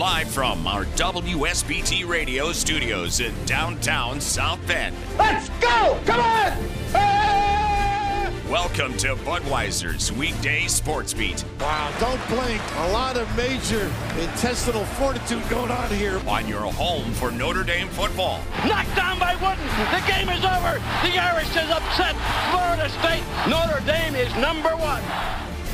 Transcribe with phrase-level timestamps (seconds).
[0.00, 4.96] Live from our WSBT radio studios in downtown South Bend.
[5.18, 6.00] Let's go!
[6.06, 6.56] Come on!
[8.48, 11.44] Welcome to Budweiser's weekday sports beat.
[11.60, 12.62] Wow, don't blink.
[12.76, 16.18] A lot of major intestinal fortitude going on here.
[16.26, 18.40] On your home for Notre Dame football.
[18.66, 19.66] Knocked down by Wooden.
[19.92, 20.80] The game is over.
[21.02, 22.16] The Irish is upset
[22.50, 23.22] Florida State.
[23.50, 25.02] Notre Dame is number one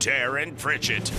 [0.00, 1.12] Darren Pritchett.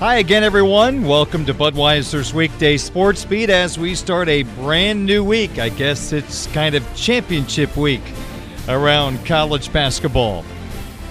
[0.00, 1.04] Hi again, everyone.
[1.04, 5.60] Welcome to Budweiser's Weekday Sports Beat as we start a brand new week.
[5.60, 8.02] I guess it's kind of championship week
[8.68, 10.44] around college basketball.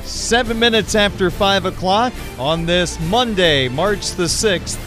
[0.02, 4.86] Seven minutes after 5 o'clock on this Monday, March the 6th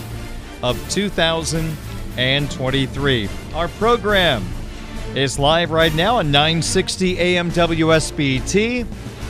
[0.62, 3.28] of 2023.
[3.54, 4.44] Our program
[5.16, 8.86] is live right now at 960 AM WSBT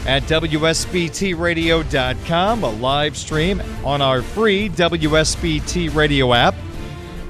[0.06, 6.55] at WSBTradio.com, a live stream on our free WSBT radio app.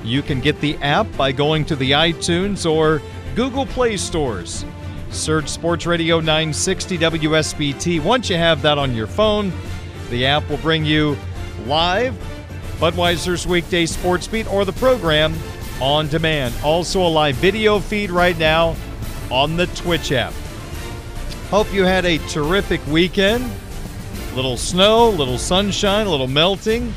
[0.03, 3.01] You can get the app by going to the iTunes or
[3.35, 4.65] Google Play stores.
[5.11, 8.03] Search Sports Radio 960 WSBT.
[8.03, 9.53] Once you have that on your phone,
[10.11, 11.17] the app will bring you
[11.67, 12.15] live
[12.79, 15.33] Budweiser's weekday sports beat or the program
[15.81, 16.55] on demand.
[16.63, 18.77] Also, a live video feed right now
[19.31, 20.33] on the Twitch app.
[21.51, 23.51] Hope you had a terrific weekend.
[24.35, 26.93] Little snow, little sunshine, a little melting.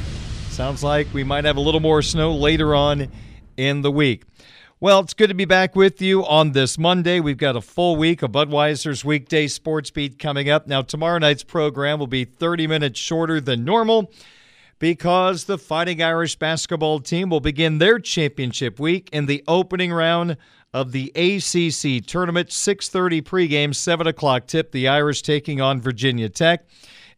[0.49, 3.11] Sounds like we might have a little more snow later on
[3.57, 4.23] in the week.
[4.79, 7.19] Well, it's good to be back with you on this Monday.
[7.19, 10.67] We've got a full week of Budweiser's weekday sports beat coming up.
[10.67, 14.11] Now, tomorrow night's program will be 30 minutes shorter than normal
[14.79, 20.37] because the Fighting Irish basketball team will begin their championship week in the opening round
[20.73, 22.49] of the ACC tournament.
[22.49, 24.71] 6:30 pregame, 7 o'clock tip.
[24.71, 26.65] The Irish taking on Virginia Tech.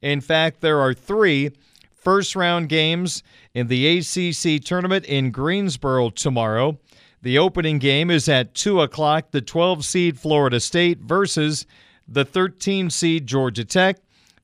[0.01, 1.51] In fact, there are three
[1.93, 6.79] first round games in the ACC tournament in Greensboro tomorrow.
[7.21, 9.31] The opening game is at 2 o'clock.
[9.31, 11.65] The 12 seed Florida State versus
[12.07, 13.97] the 13 seed Georgia Tech.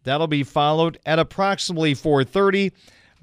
[0.03, 2.71] That'll be followed at approximately 4:30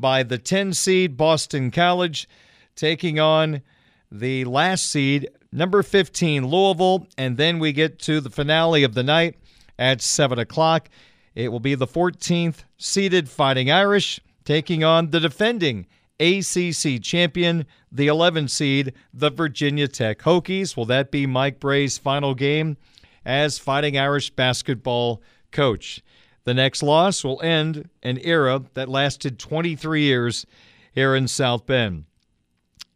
[0.02, 2.28] by the 10 seed Boston College
[2.76, 3.62] taking on
[4.10, 9.02] the last seed number 15 Louisville, and then we get to the finale of the
[9.02, 9.36] night
[9.78, 10.90] at 7 o'clock.
[11.34, 15.86] It will be the 14th seeded Fighting Irish taking on the defending
[16.20, 20.76] ACC champion, the 11 seed, the Virginia Tech Hokies.
[20.76, 22.76] Will that be Mike Brey's final game
[23.24, 26.02] as Fighting Irish basketball coach?
[26.44, 30.46] The next loss will end an era that lasted 23 years
[30.92, 32.04] here in South Bend.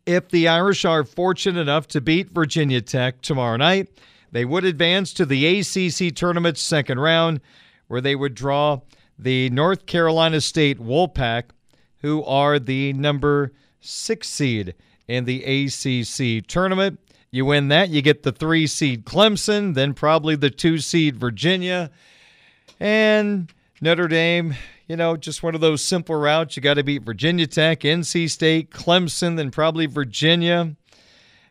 [0.05, 3.89] If the Irish are fortunate enough to beat Virginia Tech tomorrow night,
[4.33, 7.41] they would advance to the ACC tournament's second round,
[7.89, 8.81] where they would draw
[9.19, 11.45] the North Carolina State Wolfpack
[12.07, 14.75] who are the number six seed
[15.09, 17.01] in the ACC tournament.
[17.31, 21.91] You win that, you get the three seed Clemson, then probably the two seed Virginia.
[22.79, 24.55] And Notre Dame,
[24.89, 26.57] you know, just one of those simple routes.
[26.57, 30.77] You got to beat Virginia Tech, NC State, Clemson, then probably Virginia,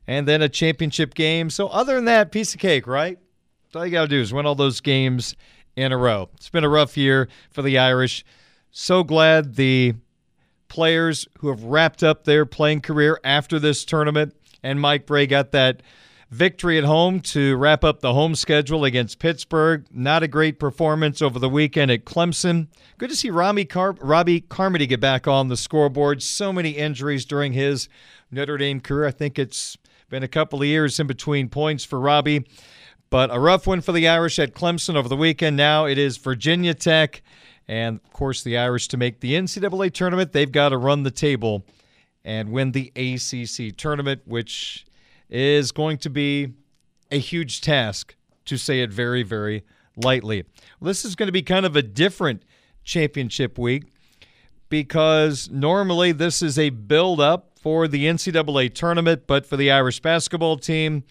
[0.07, 1.49] and then a championship game.
[1.49, 3.17] So, other than that, piece of cake, right?
[3.75, 5.35] All you got to do is win all those games
[5.75, 6.29] in a row.
[6.35, 8.23] It's been a rough year for the Irish.
[8.71, 9.93] So glad the
[10.67, 14.35] players who have wrapped up their playing career after this tournament.
[14.63, 15.81] And Mike Brey got that
[16.35, 19.85] victory at home to wrap up the home schedule against Pittsburgh.
[19.89, 22.67] Not a great performance over the weekend at Clemson.
[22.97, 26.21] Good to see Robbie, Car- Robbie Carmody get back on the scoreboard.
[26.21, 27.87] So many injuries during his
[28.31, 29.07] Notre Dame career.
[29.07, 29.77] I think it's
[30.09, 32.45] been a couple of years in between points for Robbie.
[33.09, 35.55] But a rough one for the Irish at Clemson over the weekend.
[35.55, 37.21] Now it is Virginia Tech.
[37.67, 41.11] And of course, the Irish to make the NCAA tournament, they've got to run the
[41.11, 41.65] table
[42.25, 44.85] and win the ACC tournament, which
[45.29, 46.53] is going to be
[47.11, 49.63] a huge task, to say it very, very
[49.95, 50.43] lightly.
[50.81, 52.43] This is going to be kind of a different
[52.83, 53.85] championship week
[54.69, 59.99] because normally this is a build up for the NCAA tournament, but for the Irish
[59.99, 61.03] basketball team,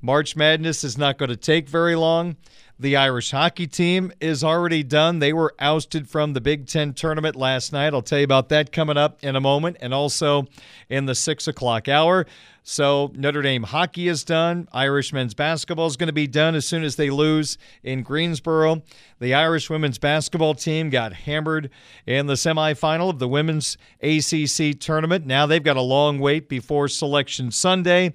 [0.00, 2.36] March Madness is not going to take very long.
[2.82, 5.20] The Irish hockey team is already done.
[5.20, 7.94] They were ousted from the Big Ten tournament last night.
[7.94, 10.46] I'll tell you about that coming up in a moment, and also
[10.88, 12.26] in the six o'clock hour.
[12.64, 14.66] So Notre Dame hockey is done.
[14.72, 18.82] Irish men's basketball is going to be done as soon as they lose in Greensboro.
[19.20, 21.70] The Irish women's basketball team got hammered
[22.04, 25.24] in the semifinal of the women's ACC tournament.
[25.24, 28.14] Now they've got a long wait before Selection Sunday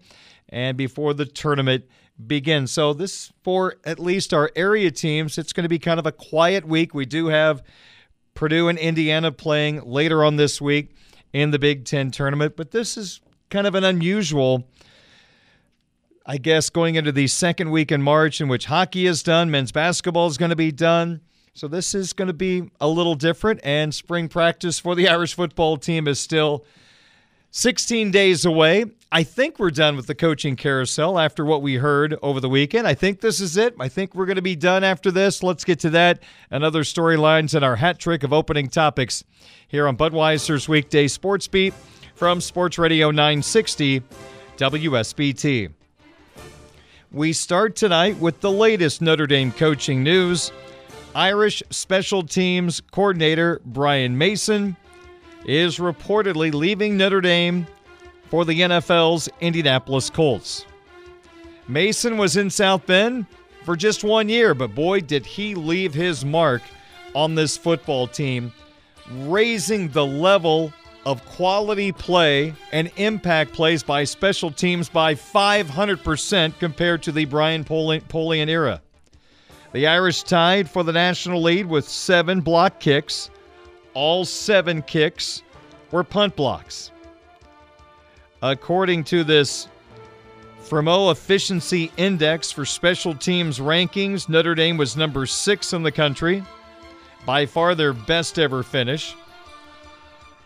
[0.49, 1.85] and before the tournament
[2.25, 2.67] begin.
[2.67, 6.11] So this for at least our area teams, it's going to be kind of a
[6.11, 6.93] quiet week.
[6.93, 7.63] We do have
[8.33, 10.95] Purdue and Indiana playing later on this week
[11.33, 14.67] in the Big Ten tournament, but this is kind of an unusual.
[16.25, 19.71] I guess going into the second week in March, in which hockey is done, men's
[19.71, 21.21] basketball is going to be done.
[21.53, 25.33] So this is going to be a little different, and spring practice for the Irish
[25.33, 26.65] football team is still
[27.57, 28.85] 16 days away.
[29.11, 32.85] I think we're done with the coaching carousel after what we heard over the weekend.
[32.85, 33.73] I think this is it.
[33.79, 35.41] I think we're going to be done after this.
[35.41, 36.21] Let's get to that
[36.51, 39.23] and other storylines in our hat trick of opening topics
[39.67, 41.73] here on Budweiser's weekday sports beat
[42.13, 44.03] from Sports Radio 960
[44.57, 45.71] WSBT.
[47.11, 50.51] We start tonight with the latest Notre Dame coaching news.
[51.15, 54.77] Irish special teams coordinator Brian Mason
[55.47, 57.65] is reportedly leaving Notre Dame
[58.29, 60.65] for the NFL's Indianapolis Colts.
[61.67, 63.25] Mason was in South Bend
[63.63, 66.61] for just one year, but boy, did he leave his mark
[67.15, 68.53] on this football team,
[69.11, 70.71] raising the level
[71.05, 77.63] of quality play and impact plays by special teams by 500% compared to the Brian
[77.63, 78.81] Polian era.
[79.71, 83.29] The Irish tied for the national lead with seven block kicks.
[83.97, 85.41] All seven kicks
[85.89, 86.91] were punt blocks.
[88.43, 89.69] According to this
[90.61, 96.43] Fremeau Efficiency Index for Special Teams rankings, Notre Dame was number six in the country,
[97.25, 99.15] by far their best ever finish.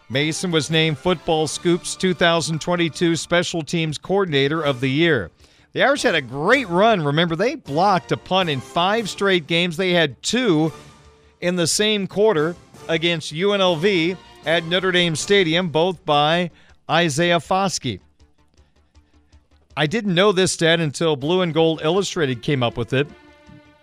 [0.07, 5.29] Mason was named Football Scoop's 2022 Special Teams Coordinator of the Year.
[5.73, 7.03] The Irish had a great run.
[7.03, 9.75] Remember, they blocked a punt in five straight games.
[9.75, 10.71] They had two
[11.41, 12.55] in the same quarter
[12.87, 16.51] against UNLV at Notre Dame Stadium, both by
[16.89, 17.99] Isaiah Foskey.
[19.77, 23.07] I didn't know this stat until Blue and Gold Illustrated came up with it,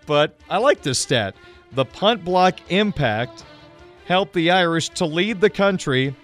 [0.05, 1.35] but I like this stat.
[1.71, 3.43] The punt block impact
[4.05, 6.15] helped the Irish to lead the country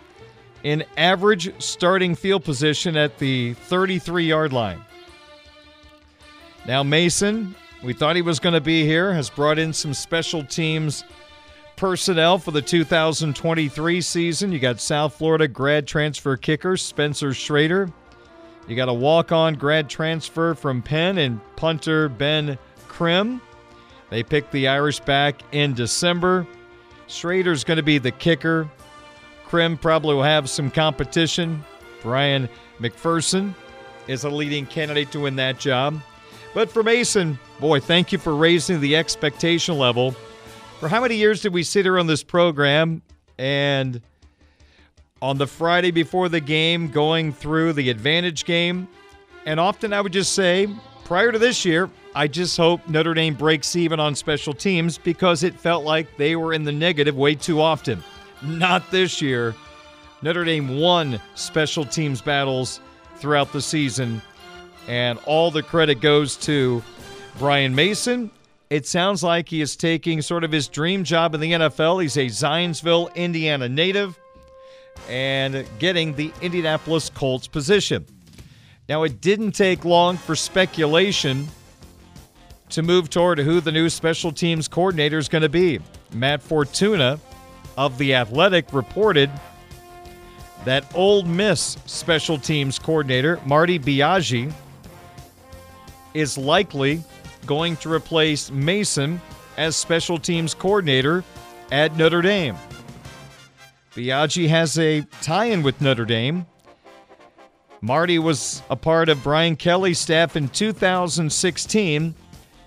[0.63, 4.81] in average starting field position at the 33 yard line.
[6.67, 10.43] Now, Mason, we thought he was going to be here, has brought in some special
[10.43, 11.03] teams
[11.75, 14.51] personnel for the 2023 season.
[14.51, 17.89] You got South Florida grad transfer kicker Spencer Schrader.
[18.67, 23.41] You got a walk on grad transfer from Penn and punter Ben Krim.
[24.09, 26.47] They picked the Irish back in December.
[27.07, 28.69] Schrader's going to be the kicker.
[29.45, 31.63] Krim probably will have some competition.
[32.01, 33.53] Brian McFerson
[34.07, 35.99] is a leading candidate to win that job.
[36.53, 40.15] But for Mason, boy, thank you for raising the expectation level
[40.85, 43.01] for how many years did we sit here on this program
[43.39, 43.99] and
[45.19, 48.87] on the Friday before the game going through the advantage game?
[49.47, 50.69] And often I would just say,
[51.03, 55.41] prior to this year, I just hope Notre Dame breaks even on special teams because
[55.41, 58.03] it felt like they were in the negative way too often.
[58.43, 59.55] Not this year.
[60.21, 62.79] Notre Dame won special teams battles
[63.15, 64.21] throughout the season,
[64.87, 66.83] and all the credit goes to
[67.39, 68.29] Brian Mason
[68.69, 72.01] it sounds like he is taking sort of his dream job in the NFL.
[72.01, 74.19] He's a Zionsville, Indiana native
[75.09, 78.05] and getting the Indianapolis Colts position.
[78.87, 81.47] Now, it didn't take long for speculation
[82.69, 85.79] to move toward who the new special teams coordinator is going to be.
[86.13, 87.19] Matt Fortuna
[87.77, 89.29] of The Athletic reported
[90.65, 94.51] that Ole Miss special teams coordinator, Marty Biagi
[96.13, 97.03] is likely
[97.45, 99.21] going to replace Mason
[99.57, 101.23] as special teams coordinator
[101.71, 102.55] at Notre Dame.
[103.93, 106.45] Biagi has a tie in with Notre Dame.
[107.81, 112.15] Marty was a part of Brian Kelly's staff in 2016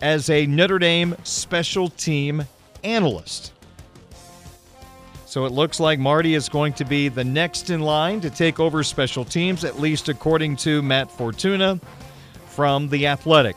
[0.00, 2.44] as a Notre Dame special team
[2.84, 3.52] analyst.
[5.26, 8.58] So it looks like Marty is going to be the next in line to take
[8.58, 11.78] over special teams, at least according to Matt Fortuna
[12.46, 13.54] from The Athletic.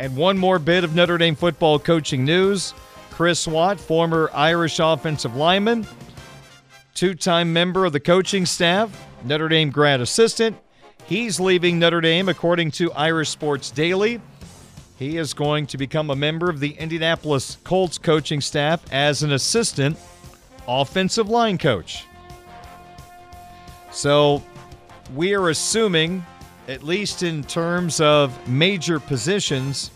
[0.00, 2.72] And one more bit of Notre Dame football coaching news
[3.10, 5.86] Chris Watt, former Irish offensive lineman,
[6.94, 8.90] two time member of the coaching staff,
[9.26, 10.56] Notre Dame grad assistant.
[11.04, 14.22] He's leaving Notre Dame, according to Irish Sports Daily.
[14.98, 19.32] He is going to become a member of the Indianapolis Colts coaching staff as an
[19.32, 19.98] assistant
[20.66, 22.06] offensive line coach.
[23.90, 24.42] So
[25.14, 26.24] we are assuming,
[26.70, 29.90] at least in terms of major positions,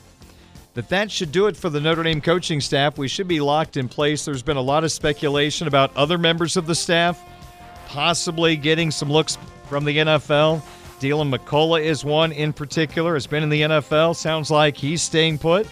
[0.74, 2.98] that that should do it for the Notre Dame coaching staff.
[2.98, 4.24] We should be locked in place.
[4.24, 7.22] There's been a lot of speculation about other members of the staff
[7.86, 9.38] possibly getting some looks
[9.68, 10.62] from the NFL.
[10.98, 14.16] Deland McCullough is one in particular, has been in the NFL.
[14.16, 15.68] Sounds like he's staying put.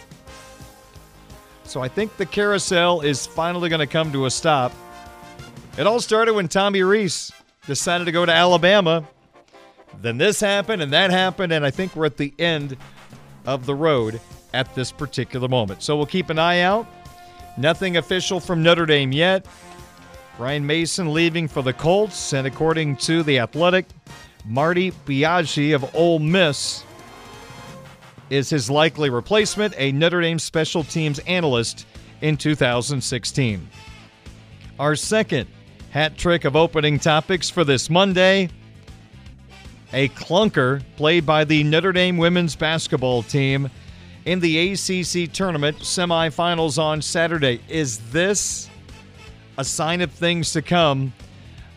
[1.65, 4.71] So I think the carousel is finally going to come to a stop.
[5.77, 7.29] It all started when Tommy Rees
[7.65, 9.05] decided to go to Alabama.
[10.01, 12.77] Then this happened and that happened, and I think we're at the end
[13.45, 14.19] of the road
[14.53, 15.81] at this particular moment.
[15.81, 16.87] So we'll keep an eye out.
[17.57, 19.45] Nothing official from Notre Dame yet.
[20.37, 23.85] Brian Mason leaving for the Colts, and according to The Athletic,
[24.45, 26.83] Marty Biagi of Ole Miss
[28.29, 31.85] is his likely replacement, a Notre Dame special teams analyst
[32.21, 33.69] in 2016.
[34.79, 35.47] Our second
[35.91, 38.49] hat trick of opening topics for this Monday
[39.93, 43.69] a clunker played by the Notre Dame women's basketball team
[44.25, 47.61] in the ACC tournament semifinals on Saturday.
[47.69, 48.69] Is this
[49.57, 51.13] a sign of things to come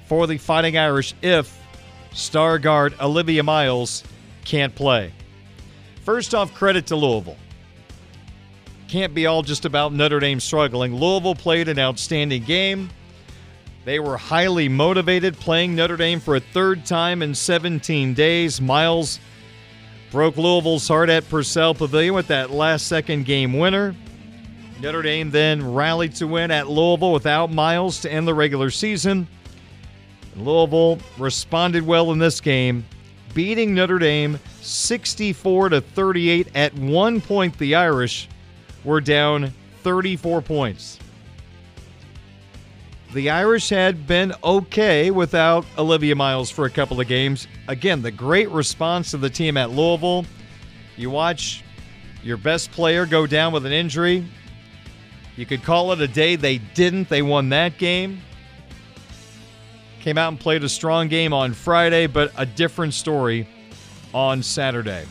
[0.06, 1.60] for the Fighting Irish if
[2.12, 4.02] star guard Olivia Miles
[4.44, 5.12] can't play?
[6.02, 7.36] First off, credit to Louisville.
[8.88, 10.94] Can't be all just about Notre Dame struggling.
[10.94, 12.88] Louisville played an outstanding game.
[13.86, 18.60] They were highly motivated playing Notre Dame for a third time in 17 days.
[18.60, 19.20] Miles
[20.10, 23.94] broke Louisville's heart at Purcell Pavilion with that last second game winner.
[24.80, 29.28] Notre Dame then rallied to win at Louisville without Miles to end the regular season.
[30.34, 32.84] Louisville responded well in this game,
[33.34, 36.48] beating Notre Dame 64 to 38.
[36.56, 38.28] At one point, the Irish
[38.82, 39.52] were down
[39.84, 40.98] 34 points.
[43.12, 47.46] The Irish had been okay without Olivia Miles for a couple of games.
[47.68, 50.26] Again, the great response of the team at Louisville.
[50.96, 51.62] You watch
[52.22, 54.26] your best player go down with an injury.
[55.36, 56.36] You could call it a day.
[56.36, 57.08] They didn't.
[57.08, 58.20] They won that game.
[60.00, 63.48] Came out and played a strong game on Friday, but a different story
[64.12, 65.06] on Saturday.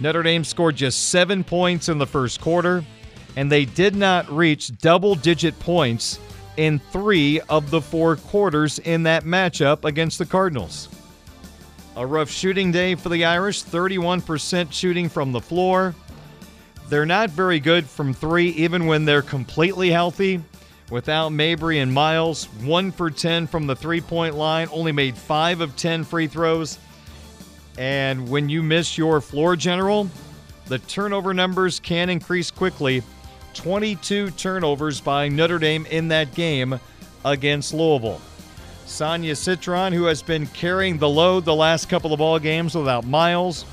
[0.00, 2.84] Notre Dame scored just seven points in the first quarter,
[3.36, 6.18] and they did not reach double digit points
[6.56, 10.88] in three of the four quarters in that matchup against the Cardinals.
[11.96, 15.94] A rough shooting day for the Irish 31% shooting from the floor.
[16.88, 20.42] They're not very good from three, even when they're completely healthy.
[20.90, 25.62] Without Mabrey and Miles, 1 for 10 from the three point line, only made 5
[25.62, 26.78] of 10 free throws.
[27.78, 30.10] And when you miss your floor general,
[30.66, 33.02] the turnover numbers can increase quickly
[33.54, 36.78] 22 turnovers by Notre Dame in that game
[37.24, 38.20] against Louisville.
[38.86, 43.06] Sonia Citron, who has been carrying the load the last couple of ball games without
[43.06, 43.64] Miles,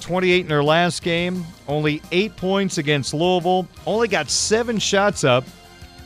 [0.00, 5.44] 28 in her last game, only eight points against Louisville, only got seven shots up,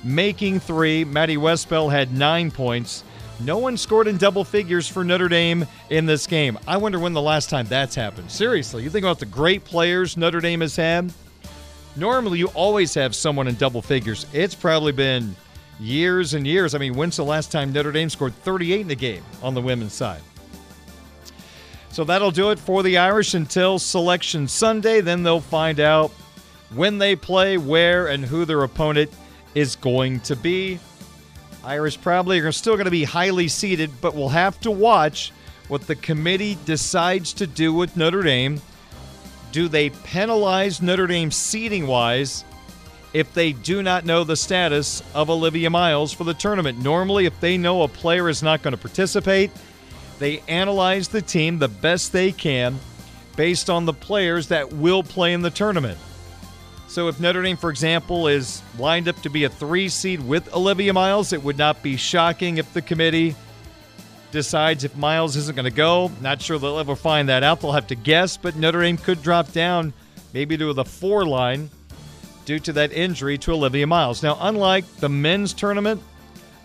[0.05, 1.05] making three.
[1.05, 3.03] Maddie Westbeld had nine points.
[3.41, 6.59] No one scored in double figures for Notre Dame in this game.
[6.67, 8.31] I wonder when the last time that's happened.
[8.31, 11.13] Seriously, you think about the great players Notre Dame has had?
[11.99, 14.25] Normally, you always have someone in double figures.
[14.33, 15.35] It's probably been
[15.81, 16.77] years and years.
[16.77, 19.61] I mean, when's the last time Notre Dame scored 38 in a game on the
[19.61, 20.23] women's side?
[21.91, 25.01] So that'll do it for the Irish until Selection Sunday.
[25.01, 26.13] Then they'll find out
[26.73, 29.11] when they play, where, and who their opponent
[29.57, 30.79] is going to be.
[31.65, 35.33] Irish probably are still going to be highly seeded, but we'll have to watch
[35.67, 38.61] what the committee decides to do with Notre Dame
[39.53, 42.45] do they penalize Notre Dame seeding wise
[43.13, 46.79] if they do not know the status of Olivia Miles for the tournament.
[46.79, 49.51] Normally, if they know a player is not going to participate,
[50.19, 52.79] they analyze the team the best they can
[53.37, 55.99] based on the players that will play in the tournament.
[56.89, 60.53] So, if Notre Dame, for example, is lined up to be a three seed with
[60.55, 63.37] Olivia Miles, it would not be shocking if the committee
[64.31, 66.11] decides if Miles isn't going to go.
[66.21, 67.61] Not sure they'll ever find that out.
[67.61, 69.93] They'll have to guess, but Notre Dame could drop down
[70.33, 71.71] maybe to the four line
[72.45, 74.23] due to that injury to Olivia Miles.
[74.23, 76.03] Now, unlike the men's tournament,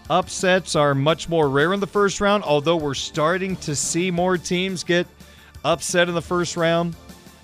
[0.09, 4.37] upsets are much more rare in the first round, although we're starting to see more
[4.37, 5.07] teams get
[5.65, 6.95] upset in the first round.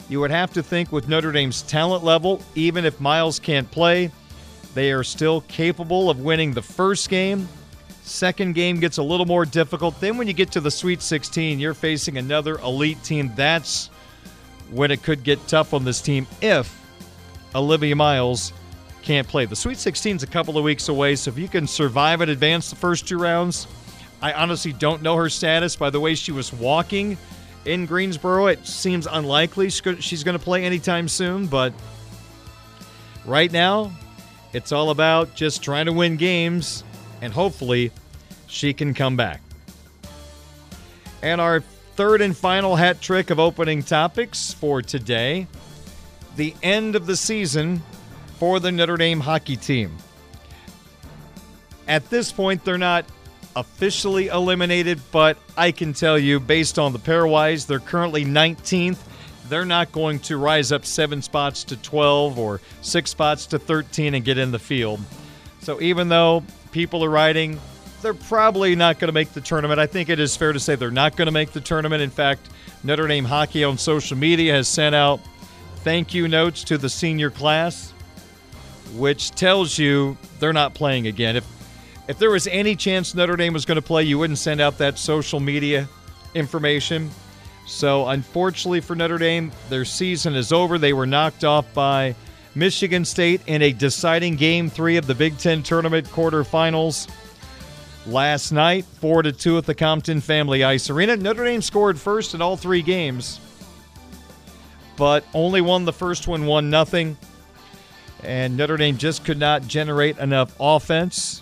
[0.09, 4.11] You would have to think with Notre Dame's talent level, even if Miles can't play,
[4.73, 7.47] they are still capable of winning the first game.
[8.09, 9.99] Second game gets a little more difficult.
[10.01, 13.31] Then, when you get to the Sweet 16, you're facing another elite team.
[13.35, 13.91] That's
[14.71, 16.75] when it could get tough on this team if
[17.53, 18.51] Olivia Miles
[19.03, 19.45] can't play.
[19.45, 22.31] The Sweet 16 is a couple of weeks away, so if you can survive and
[22.31, 23.67] advance the first two rounds,
[24.23, 25.75] I honestly don't know her status.
[25.75, 27.15] By the way she was walking
[27.65, 31.73] in Greensboro, it seems unlikely she's going to play anytime soon, but
[33.23, 33.91] right now,
[34.51, 36.83] it's all about just trying to win games,
[37.21, 37.91] and hopefully,
[38.47, 39.41] she can come back.
[41.21, 41.61] And our
[41.95, 45.47] third and final hat trick of opening topics for today
[46.35, 47.81] the end of the season
[48.37, 49.97] for the Notre Dame hockey team.
[51.87, 53.05] At this point, they're not
[53.55, 58.99] officially eliminated, but I can tell you, based on the pairwise, they're currently 19th.
[59.49, 64.13] They're not going to rise up seven spots to 12 or six spots to 13
[64.13, 65.01] and get in the field.
[65.61, 67.59] So even though people are writing,
[68.01, 69.79] they're probably not going to make the tournament.
[69.79, 72.01] I think it is fair to say they're not going to make the tournament.
[72.01, 72.49] In fact,
[72.83, 75.19] Notre Dame hockey on social media has sent out
[75.77, 77.91] thank you notes to the senior class,
[78.93, 81.35] which tells you they're not playing again.
[81.35, 81.45] If
[82.07, 84.79] if there was any chance Notre Dame was going to play, you wouldn't send out
[84.79, 85.87] that social media
[86.33, 87.11] information.
[87.67, 90.79] So, unfortunately for Notre Dame, their season is over.
[90.79, 92.15] They were knocked off by
[92.59, 97.09] Michigan State in a deciding game three of the Big Ten tournament quarterfinals
[98.05, 101.17] last night, 4 to 2 at the Compton Family Ice Arena.
[101.17, 103.39] Notre Dame scored first in all three games
[104.99, 107.17] but only won the first one 1 nothing.
[108.21, 111.41] And Notre Dame just could not generate enough offense.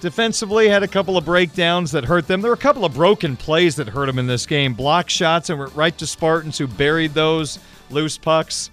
[0.00, 2.40] Defensively, had a couple of breakdowns that hurt them.
[2.40, 4.72] There were a couple of broken plays that hurt them in this game.
[4.72, 7.58] Block shots and went right to Spartans, who buried those
[7.90, 8.70] loose pucks.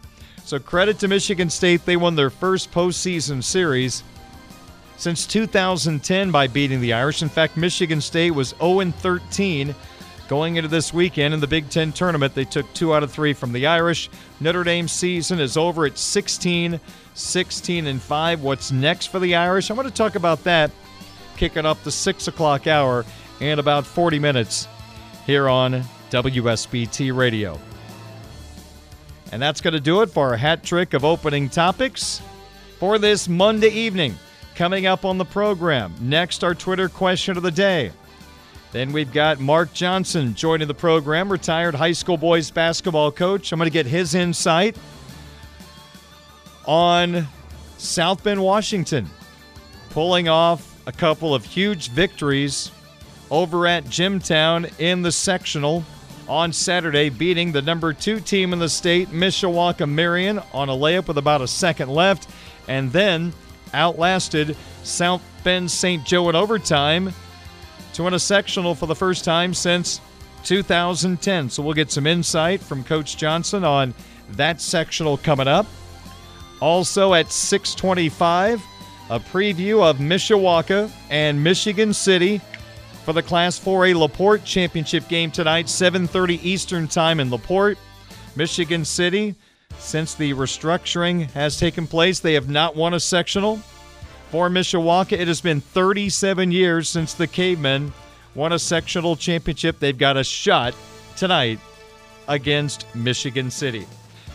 [0.49, 1.85] So credit to Michigan State.
[1.85, 4.03] They won their first postseason series
[4.97, 7.21] since 2010 by beating the Irish.
[7.21, 9.75] In fact, Michigan State was 0 13
[10.27, 13.33] Going into this weekend in the Big Ten tournament, they took two out of three
[13.33, 14.09] from the Irish.
[14.39, 16.79] Notre Dame's season is over at 16,
[17.13, 18.41] 16 and 5.
[18.41, 19.69] What's next for the Irish?
[19.69, 20.71] I'm going to talk about that
[21.37, 23.05] kicking up the 6 o'clock hour
[23.39, 24.67] in about 40 minutes
[25.27, 27.59] here on WSBT Radio.
[29.31, 32.21] And that's going to do it for our hat trick of opening topics
[32.79, 34.15] for this Monday evening.
[34.55, 37.91] Coming up on the program, next, our Twitter question of the day.
[38.71, 43.51] Then we've got Mark Johnson joining the program, retired high school boys basketball coach.
[43.51, 44.77] I'm going to get his insight
[46.65, 47.27] on
[47.77, 49.09] South Bend, Washington,
[49.89, 52.71] pulling off a couple of huge victories
[53.31, 55.83] over at Jimtown in the sectional
[56.29, 61.07] on Saturday, beating the number two team in the state, Mishawaka Marion, on a layup
[61.07, 62.29] with about a second left,
[62.67, 63.33] and then
[63.73, 66.05] outlasted South Bend St.
[66.05, 67.11] Joe in overtime
[67.93, 69.99] to win a sectional for the first time since
[70.43, 71.49] 2010.
[71.49, 73.93] So we'll get some insight from Coach Johnson on
[74.31, 75.65] that sectional coming up.
[76.61, 78.61] Also at 625,
[79.09, 82.39] a preview of Mishawaka and Michigan City
[83.05, 87.77] for the Class 4A LaPorte Championship game tonight, 7:30 Eastern Time in LaPorte.
[88.35, 89.35] Michigan City,
[89.77, 93.57] since the restructuring has taken place, they have not won a sectional.
[94.31, 97.91] For Mishawaka, it has been 37 years since the Cavemen
[98.35, 99.79] won a sectional championship.
[99.79, 100.75] They've got a shot
[101.17, 101.59] tonight
[102.27, 103.87] against Michigan City.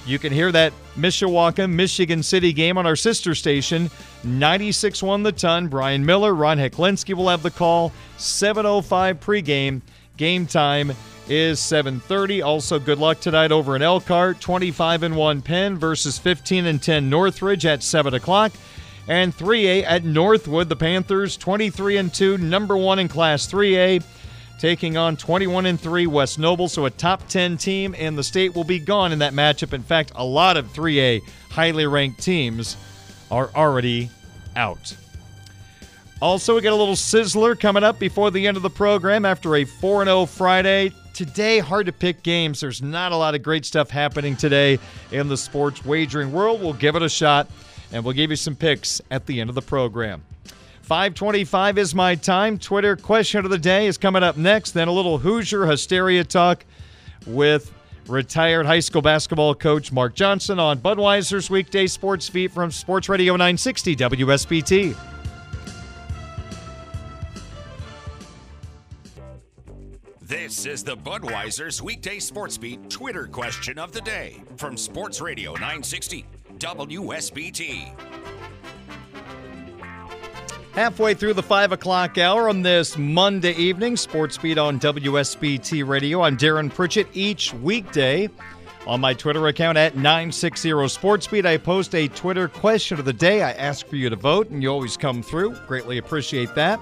[0.07, 3.91] You can hear that Mishawaka Michigan City game on our sister station,
[4.25, 5.69] 96.1 the ton.
[5.69, 7.91] Brian Miller, Ron Heklinski will have the call.
[8.19, 9.81] 7.05 pregame.
[10.17, 10.93] Game time
[11.29, 12.45] is 7.30.
[12.45, 14.41] Also, good luck tonight over in Elkhart.
[14.41, 18.53] 25 and 1 Penn versus 15 and 10 Northridge at 7 o'clock
[19.09, 20.69] and 3A at Northwood.
[20.69, 24.05] The Panthers 23 and 2, number 1 in Class 3A.
[24.59, 26.69] Taking on 21 and 3 West Noble.
[26.69, 29.73] So a top 10 team in the state will be gone in that matchup.
[29.73, 32.77] In fact, a lot of 3A highly ranked teams
[33.31, 34.11] are already
[34.57, 34.97] out.
[36.23, 39.57] Also, we got a little sizzler coming up before the end of the program after
[39.57, 40.93] a 4 0 Friday.
[41.13, 42.61] Today, hard to pick games.
[42.61, 44.79] There's not a lot of great stuff happening today
[45.13, 46.61] in the sports wagering world.
[46.61, 47.49] We'll give it a shot
[47.93, 50.23] and we'll give you some picks at the end of the program.
[50.85, 52.59] 525 is my time.
[52.59, 54.73] Twitter question of the day is coming up next.
[54.73, 56.67] Then a little Hoosier hysteria talk
[57.27, 57.73] with
[58.07, 63.33] retired high school basketball coach Mark Johnson on Budweiser's weekday sports feed from Sports Radio
[63.33, 64.97] 960 WSBT.
[70.21, 75.53] This is the Budweiser's weekday sports beat Twitter question of the day from Sports Radio
[75.53, 76.27] 960
[76.59, 78.14] WSBT.
[80.75, 86.23] Halfway through the 5 o'clock hour on this Monday evening, Sports Beat on WSBT Radio.
[86.23, 87.07] I'm Darren Pritchett.
[87.15, 88.29] Each weekday
[88.85, 93.13] on my Twitter account at 960 Sports SportsBeat, I post a Twitter question of the
[93.13, 93.43] day.
[93.43, 95.55] I ask for you to vote, and you always come through.
[95.69, 96.81] Greatly appreciate that.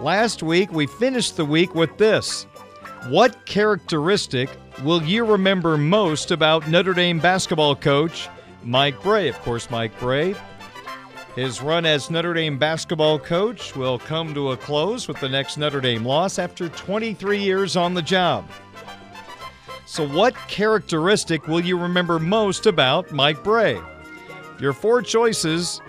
[0.00, 2.44] Last week, we finished the week with this
[3.08, 4.48] What characteristic
[4.82, 8.30] will you remember most about Notre Dame basketball coach
[8.62, 9.28] Mike Brey?
[9.28, 10.34] Of course, Mike Brey.
[11.34, 15.56] His run as Notre Dame basketball coach will come to a close with the next
[15.56, 18.48] Notre Dame loss after 23 years on the job.
[19.84, 23.80] So, what characteristic will you remember most about Mike Brey?
[24.60, 25.80] Your four choices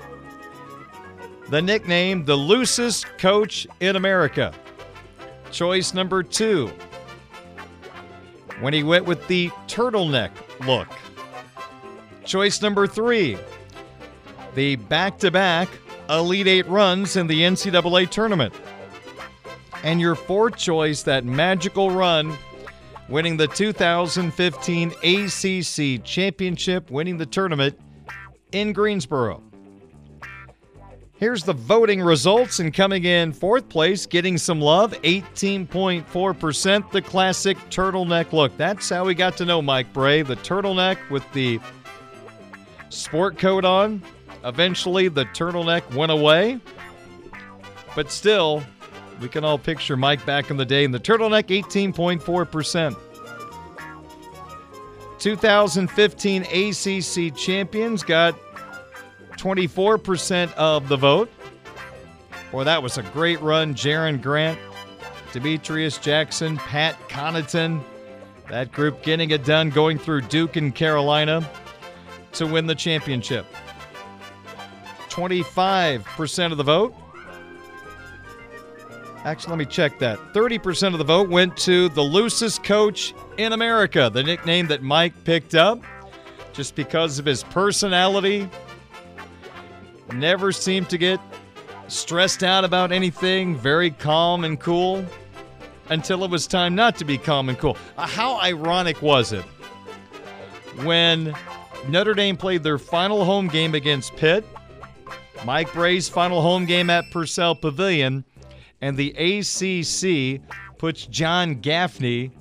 [1.50, 4.52] the nickname the loosest coach in America.
[5.52, 6.72] Choice number two,
[8.62, 10.32] when he went with the turtleneck
[10.66, 10.88] look.
[12.26, 13.38] Choice number three,
[14.56, 15.70] the back to back
[16.10, 18.54] Elite Eight runs in the NCAA tournament.
[19.84, 22.36] And your fourth choice, that magical run,
[23.08, 27.80] winning the 2015 ACC Championship, winning the tournament
[28.52, 29.44] in Greensboro.
[31.18, 37.58] Here's the voting results, and coming in fourth place, getting some love, 18.4%, the classic
[37.70, 38.56] turtleneck look.
[38.58, 41.60] That's how we got to know Mike Brey, the turtleneck with the
[42.90, 44.02] sport coat on.
[44.46, 46.60] Eventually, the turtleneck went away,
[47.96, 48.64] but still,
[49.20, 52.96] we can all picture Mike back in the day, in the turtleneck, 18.4%.
[55.18, 58.36] 2015 ACC champions got
[59.38, 61.32] 24% of the vote.
[62.52, 63.74] Boy, that was a great run.
[63.74, 64.60] Jerian Grant,
[65.34, 67.82] Demetrius Jackson, Pat Connaughton.
[68.50, 71.50] That group getting it done, going through Duke and Carolina
[72.34, 73.48] to win the championship.
[75.16, 76.94] 25% of the vote.
[79.24, 80.20] Actually, let me check that.
[80.34, 85.14] 30% of the vote went to the loosest coach in America, the nickname that Mike
[85.24, 85.82] picked up
[86.52, 88.50] just because of his personality,
[90.14, 91.20] never seemed to get
[91.88, 95.06] stressed out about anything, very calm and cool
[95.90, 97.78] until it was time not to be calm and cool.
[97.98, 99.46] Uh, how ironic was it
[100.84, 101.34] when
[101.88, 104.46] Notre Dame played their final home game against Pitt,
[105.46, 108.26] Mike Brey's final home game at Purcell Pavilion,
[108.82, 110.42] and the ACC
[110.78, 112.32] puts John Gaffney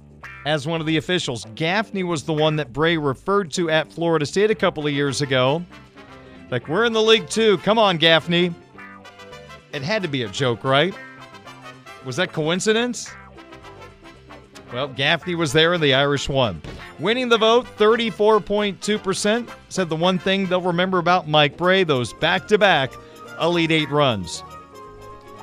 [0.47, 1.47] as one of the officials.
[1.55, 5.23] Gaffney was the one that Brey referred to at Florida State a couple of years
[5.23, 5.65] ago
[6.51, 7.59] like, we're in the league too.
[7.59, 8.55] Come on, Gaffney.
[9.73, 10.95] It had to be a joke, right?
[12.05, 13.11] Was that coincidence?
[14.75, 16.61] Well, Gaffney was there and the Irish won.
[16.99, 19.49] Winning the vote, 34.2%.
[19.69, 22.93] Said the one thing they'll remember about Mike Brey those back to back
[23.41, 24.43] Elite Eight runs.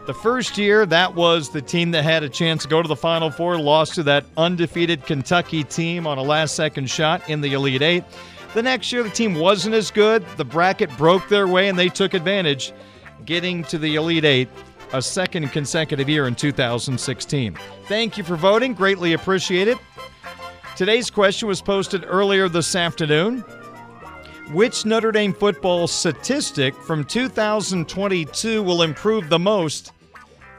[0.06, 2.96] The first year, that was the team that had a chance to go to the
[2.96, 7.54] Final Four, lost to that undefeated Kentucky team on a last second shot in the
[7.54, 8.04] Elite Eight.
[8.54, 10.26] The next year, the team wasn't as good.
[10.36, 12.74] The bracket broke their way, and they took advantage,
[13.24, 14.50] getting to the Elite Eight
[14.94, 17.58] a second consecutive year in 2016.
[17.86, 18.74] Thank you for voting.
[18.74, 19.78] Greatly appreciate it.
[20.76, 23.44] Today's question was posted earlier this afternoon.
[24.52, 29.94] Which Notre Dame football statistic from 2022 will improve the most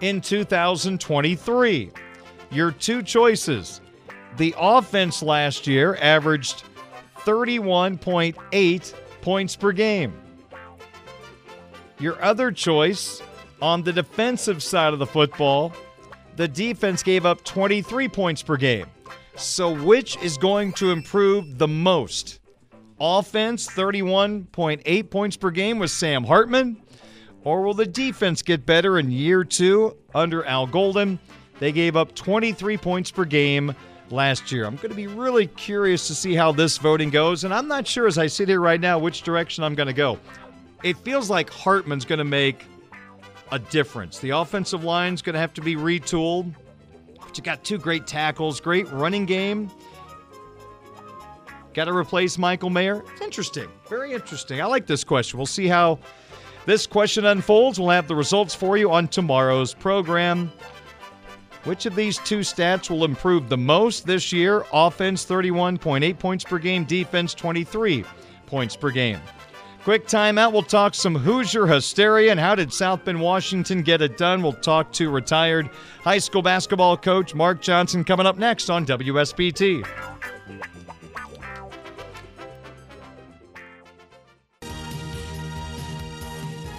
[0.00, 1.90] in 2023?
[2.50, 3.80] Your two choices.
[4.38, 6.64] The offense last year averaged
[7.18, 10.14] 31.8 points per game.
[11.98, 13.22] Your other choice
[13.62, 15.72] on the defensive side of the football,
[16.36, 18.86] the defense gave up 23 points per game.
[19.36, 22.40] So, which is going to improve the most?
[23.00, 26.82] Offense, 31.8 points per game with Sam Hartman,
[27.44, 31.18] Or will the defense get better in year two under Al Golden?
[31.58, 33.74] They gave up 23 points per game
[34.10, 34.64] last year.
[34.66, 37.86] I'm going to be really curious to see how this voting goes, and I'm not
[37.86, 40.18] sure as I sit here right now which direction I'm going to go.
[40.82, 42.66] It feels like Hartman's going to make
[43.52, 44.18] a difference.
[44.18, 46.52] The offensive line's going to have to be retooled.
[47.20, 49.70] But you got two great tackles, great running game.
[51.74, 53.02] Got to replace Michael Mayer.
[53.22, 53.68] Interesting.
[53.88, 54.60] Very interesting.
[54.60, 55.38] I like this question.
[55.38, 55.98] We'll see how
[56.66, 57.78] this question unfolds.
[57.78, 60.50] We'll have the results for you on tomorrow's program.
[61.64, 64.64] Which of these two stats will improve the most this year?
[64.72, 68.04] Offense 31.8 points per game, defense 23
[68.46, 69.20] points per game.
[69.84, 70.52] Quick timeout.
[70.52, 74.40] We'll talk some Hoosier hysteria and how did South Bend, Washington get it done.
[74.40, 75.68] We'll talk to retired
[76.02, 79.84] high school basketball coach Mark Johnson coming up next on WSBT.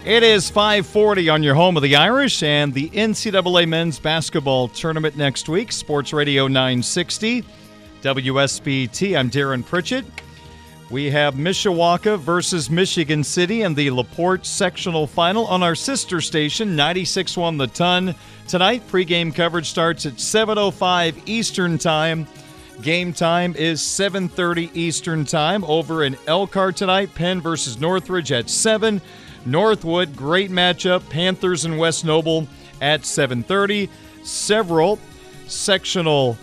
[0.05, 5.17] It is 540 on your home of the Irish and the NCAA men's basketball tournament
[5.17, 5.73] next week.
[5.73, 7.43] Sports Radio 960,
[8.01, 9.17] WSBT.
[9.17, 10.05] I'm Darren Pritchett.
[10.93, 16.77] We have Mishawaka versus Michigan City in the LaPorte sectional final on our sister station,
[16.77, 18.13] 96.1 The Ton.
[18.47, 22.27] Tonight, pregame coverage starts at 7.05 Eastern Time.
[22.83, 25.63] Game time is 7.30 Eastern Time.
[25.63, 29.01] Over in Elkhart tonight, Penn versus Northridge at 7.
[29.47, 31.09] Northwood, great matchup.
[31.09, 32.47] Panthers and West Noble
[32.81, 33.89] at 7:30.
[34.21, 34.99] Several
[35.47, 36.37] sectional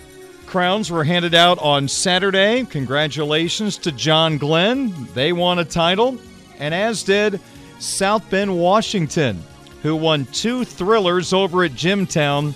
[0.51, 2.65] crowns were handed out on Saturday.
[2.65, 4.93] Congratulations to John Glenn.
[5.15, 6.19] They won a title,
[6.59, 7.39] and as did
[7.79, 9.41] South Bend, Washington,
[9.83, 12.53] who won two thrillers over at Jimtown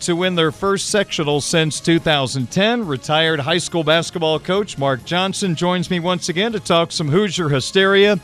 [0.00, 2.86] to win their first sectional since 2010.
[2.86, 7.50] Retired high school basketball coach Mark Johnson joins me once again to talk some Hoosier
[7.50, 8.18] hysteria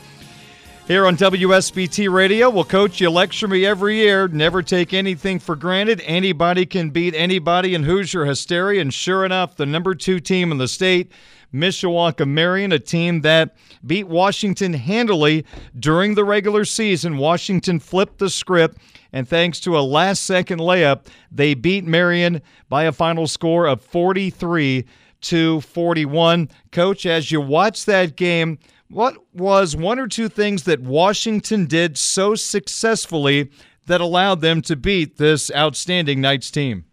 [0.89, 2.49] here on WSBT Radio.
[2.49, 4.27] Well, Coach, you lecture me every year.
[4.27, 6.01] Never take anything for granted.
[6.03, 8.81] Anybody can beat anybody in Hoosier hysteria.
[8.81, 11.11] And sure enough, the number two team in the state,
[11.53, 15.45] Mishawaka Marion, a team that beat Washington handily
[15.77, 17.19] during the regular season.
[17.19, 18.79] Washington flipped the script,
[19.13, 23.83] and thanks to a last second layup, they beat Marion by a final score of
[23.83, 24.87] 43
[25.21, 26.49] to 41.
[26.71, 28.57] Coach, as you watch that game,
[28.89, 33.51] what was one or two things that Washington did so successfully
[33.85, 36.85] that allowed them to beat this outstanding Knights team?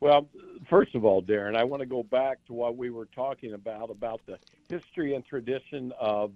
[0.00, 0.28] Well,
[0.68, 3.90] first of all, Darren, I want to go back to what we were talking about
[3.90, 6.32] about the history and tradition of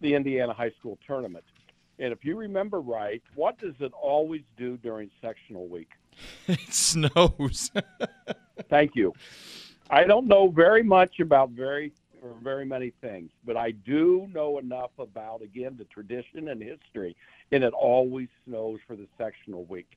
[0.00, 1.44] the Indiana High School tournament.
[1.98, 5.90] And if you remember right, what does it always do during sectional week?
[6.48, 7.70] it snows.
[8.68, 9.12] Thank you.
[9.90, 11.92] I don't know very much about very
[12.24, 17.14] for very many things, but I do know enough about, again, the tradition and history,
[17.52, 19.90] and it always snows for the sectional week.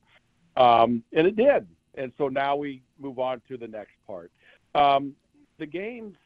[0.58, 1.66] Um, and it did.
[1.94, 4.30] And so now we move on to the next part.
[4.74, 5.14] Um,
[5.58, 6.16] the games,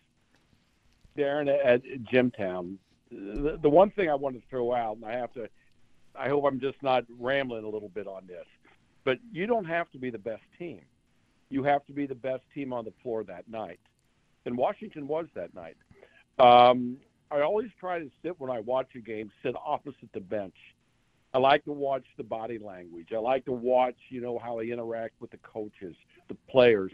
[1.17, 2.79] Darren, at Jimtown,
[3.13, 5.49] the, the one thing I want to throw out, and I have to,
[6.17, 8.47] I hope I'm just not rambling a little bit on this,
[9.05, 10.81] but you don't have to be the best team.
[11.49, 13.79] You have to be the best team on the floor that night.
[14.45, 15.77] And Washington was that night.
[16.43, 16.97] Um,
[17.31, 20.57] I always try to sit when I watch a game, sit opposite the bench.
[21.33, 23.09] I like to watch the body language.
[23.15, 25.95] I like to watch, you know, how they interact with the coaches,
[26.29, 26.93] the players.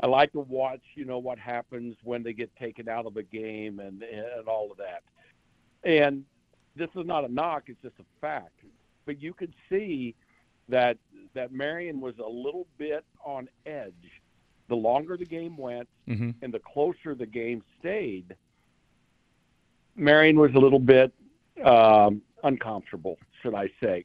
[0.00, 3.22] I like to watch, you know, what happens when they get taken out of a
[3.22, 5.02] game and and all of that.
[5.84, 6.24] And
[6.74, 8.58] this is not a knock; it's just a fact.
[9.04, 10.14] But you could see
[10.68, 10.96] that
[11.34, 13.92] that Marion was a little bit on edge.
[14.68, 16.30] The longer the game went, mm-hmm.
[16.42, 18.34] and the closer the game stayed,
[19.96, 21.12] Marion was a little bit
[21.64, 24.04] um, uncomfortable, should I say.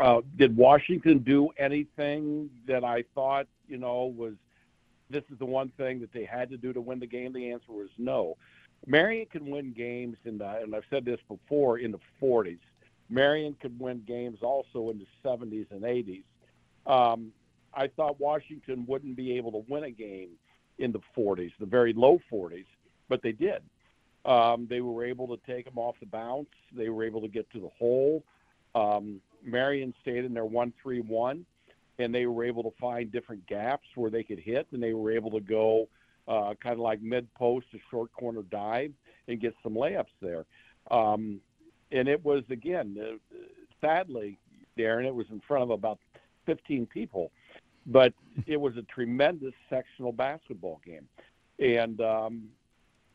[0.00, 4.34] Uh, did Washington do anything that I thought, you know, was
[5.10, 7.32] this is the one thing that they had to do to win the game?
[7.32, 8.36] The answer was no.
[8.86, 12.58] Marion can win games in the, and I've said this before, in the 40s.
[13.08, 16.24] Marion could win games also in the 70s and 80s.
[16.86, 17.32] Um,
[17.72, 20.30] I thought Washington wouldn't be able to win a game
[20.78, 22.66] in the 40s, the very low 40s,
[23.08, 23.62] but they did.
[24.24, 26.48] Um, they were able to take them off the bounce.
[26.72, 28.24] They were able to get to the hole.
[28.74, 31.44] Um, Marion stayed in their one-three-one,
[31.98, 35.12] and they were able to find different gaps where they could hit, and they were
[35.12, 35.86] able to go
[36.26, 38.92] uh, kind of like mid-post to short corner dive
[39.28, 40.44] and get some layups there.
[40.90, 41.40] Um,
[41.92, 43.16] and it was again, uh,
[43.80, 44.38] sadly,
[44.78, 45.98] Darren, it was in front of about
[46.46, 47.30] 15 people,
[47.86, 48.12] but
[48.46, 51.06] it was a tremendous sectional basketball game,
[51.58, 52.48] and um,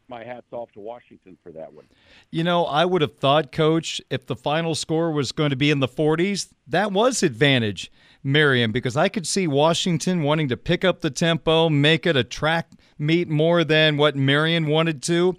[0.09, 1.85] my hats off to Washington for that one.
[2.31, 5.71] You know, I would have thought, Coach, if the final score was going to be
[5.71, 7.91] in the 40s, that was advantage,
[8.23, 12.23] Marion, because I could see Washington wanting to pick up the tempo, make it a
[12.23, 15.37] track meet more than what Marion wanted to.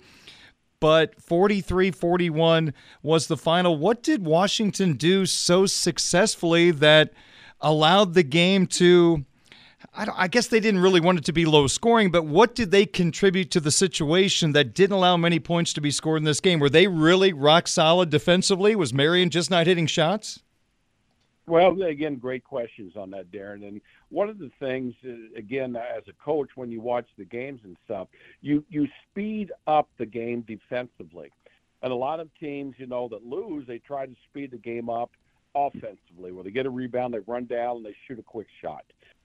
[0.81, 3.77] But 43 41 was the final.
[3.77, 7.13] What did Washington do so successfully that
[7.61, 9.27] allowed the game to
[9.95, 12.71] I, I, guess they didn't really want it to be low scoring, but what did
[12.71, 16.41] they contribute to the situation that didn't allow many points to be scored in this
[16.41, 16.61] game?
[16.61, 18.77] Were they really rock solid defensively?
[18.77, 20.41] Was Marian just not hitting shots?
[21.47, 23.67] Well, again, great questions on that, Darren.
[23.67, 27.61] And one of the things, uh, again, as a coach, when you watch the games
[27.65, 28.07] and stuff,
[28.41, 31.33] you you speed up the game defensively.
[31.83, 34.89] And a lot of teams, you know, that lose, they try to speed the game
[34.89, 35.11] up
[35.57, 38.85] offensively, where they get a rebound, they run down, and they shoot a quick shot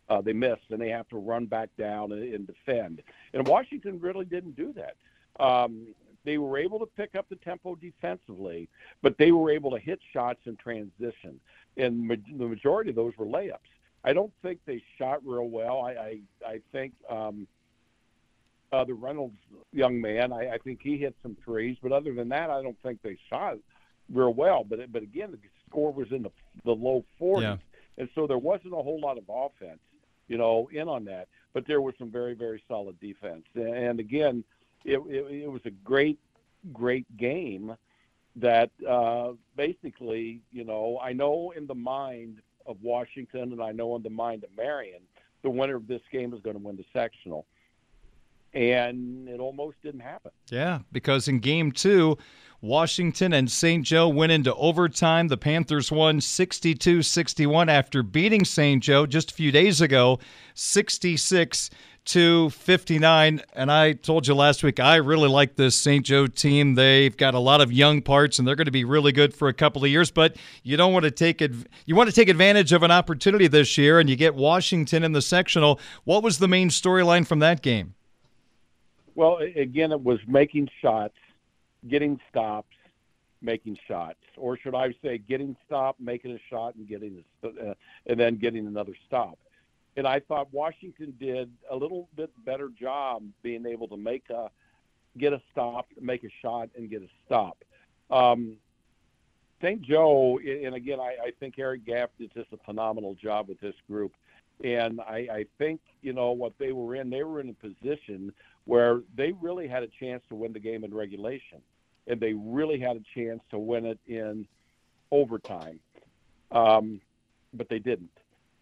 [0.09, 3.01] uh, they miss, and they have to run back down and, and defend.
[3.33, 4.95] And Washington really didn't do that.
[5.43, 5.87] Um,
[6.23, 8.67] they were able to pick up the tempo defensively,
[9.01, 11.39] but they were able to hit shots in transition,
[11.77, 13.57] and ma- the majority of those were layups.
[14.03, 15.81] I don't think they shot real well.
[15.81, 17.47] I I, I think um,
[18.71, 19.37] uh, the Reynolds
[19.71, 22.77] young man, I, I think he hit some threes, but other than that, I don't
[22.81, 23.57] think they shot
[24.11, 24.63] real well.
[24.63, 25.37] But but again, the
[25.69, 26.31] score was in the
[26.63, 27.57] the low 40s, yeah.
[27.97, 29.79] and so there wasn't a whole lot of offense
[30.27, 31.27] you know, in on that.
[31.53, 33.45] But there was some very, very solid defense.
[33.55, 34.43] And again,
[34.83, 36.19] it, it, it was a great,
[36.73, 37.75] great game
[38.35, 43.95] that uh, basically, you know, I know in the mind of Washington and I know
[43.95, 45.01] in the mind of Marian,
[45.43, 47.45] the winner of this game is going to win the sectional
[48.55, 50.31] and it almost didn't happen.
[50.49, 52.17] Yeah, because in game two,
[52.61, 53.85] Washington and St.
[53.85, 55.27] Joe went into overtime.
[55.27, 58.81] The Panthers won 62 61 after beating St.
[58.81, 60.19] Joe just a few days ago,
[60.55, 61.69] 66
[62.05, 63.41] to 59.
[63.53, 66.05] And I told you last week, I really like this St.
[66.05, 66.75] Joe team.
[66.75, 69.47] They've got a lot of young parts and they're going to be really good for
[69.47, 71.51] a couple of years, but you don't want to take it.
[71.85, 75.11] You want to take advantage of an opportunity this year and you get Washington in
[75.11, 75.79] the sectional.
[76.03, 77.95] What was the main storyline from that game?
[79.15, 81.15] Well, again, it was making shots,
[81.87, 82.75] getting stops,
[83.41, 87.73] making shots, or should I say, getting stopped, making a shot, and getting a, uh,
[88.07, 89.37] and then getting another stop.
[89.97, 94.49] And I thought Washington did a little bit better job being able to make a
[95.17, 97.57] get a stop, make a shot, and get a stop.
[98.11, 98.57] Um,
[99.61, 99.81] St.
[99.81, 103.75] Joe, and again, I, I think Eric Gaff did just a phenomenal job with this
[103.89, 104.11] group.
[104.63, 108.33] And I, I think, you know, what they were in, they were in a position
[108.65, 111.61] where they really had a chance to win the game in regulation,
[112.07, 114.47] and they really had a chance to win it in
[115.11, 115.79] overtime,
[116.51, 116.99] um,
[117.53, 118.09] but they didn't.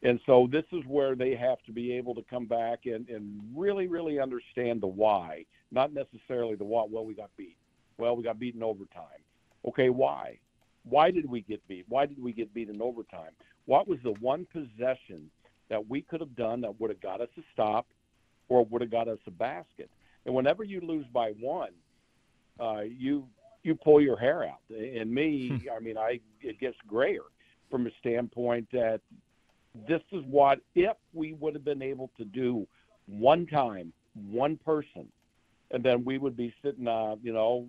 [0.03, 3.41] And so this is where they have to be able to come back and, and
[3.55, 6.89] really, really understand the why, not necessarily the what.
[6.91, 7.55] Well, we got beat.
[7.97, 9.23] Well, we got beat in overtime.
[9.65, 10.39] Okay, why?
[10.83, 11.85] Why did we get beat?
[11.87, 13.31] Why did we get beat in overtime?
[13.65, 15.31] What was the one possession
[15.69, 17.87] that we could have done that would have got us a stop–
[18.49, 19.89] or would have got us a basket.
[20.25, 21.71] And whenever you lose by one,
[22.59, 23.27] uh, you
[23.63, 24.59] you pull your hair out.
[24.69, 25.69] And me, hmm.
[25.75, 27.23] I mean, I it gets grayer
[27.69, 29.01] from a standpoint that
[29.87, 32.67] this is what if we would have been able to do
[33.07, 33.91] one time,
[34.29, 35.07] one person,
[35.71, 37.67] and then we would be sitting, uh, you know,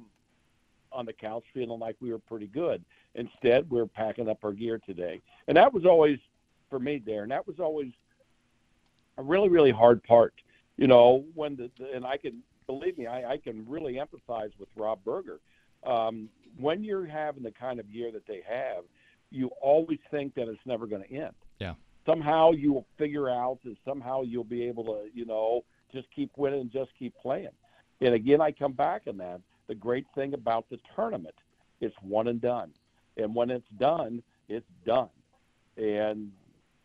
[0.92, 2.84] on the couch feeling like we were pretty good.
[3.14, 6.18] Instead, we're packing up our gear today, and that was always
[6.74, 7.92] for me, there, and That was always
[9.16, 10.34] a really, really hard part
[10.76, 14.68] you know, when the, and I can believe me, I, I can really empathize with
[14.76, 15.40] Rob Berger.
[15.86, 18.84] Um, when you're having the kind of year that they have,
[19.30, 21.34] you always think that it's never going to end.
[21.58, 21.74] Yeah.
[22.06, 26.30] Somehow you will figure out that somehow you'll be able to, you know, just keep
[26.36, 27.48] winning and just keep playing.
[28.00, 29.40] And again, I come back on that.
[29.66, 31.34] The great thing about the tournament,
[31.80, 32.70] it's one and done.
[33.16, 35.08] And when it's done, it's done.
[35.76, 36.30] And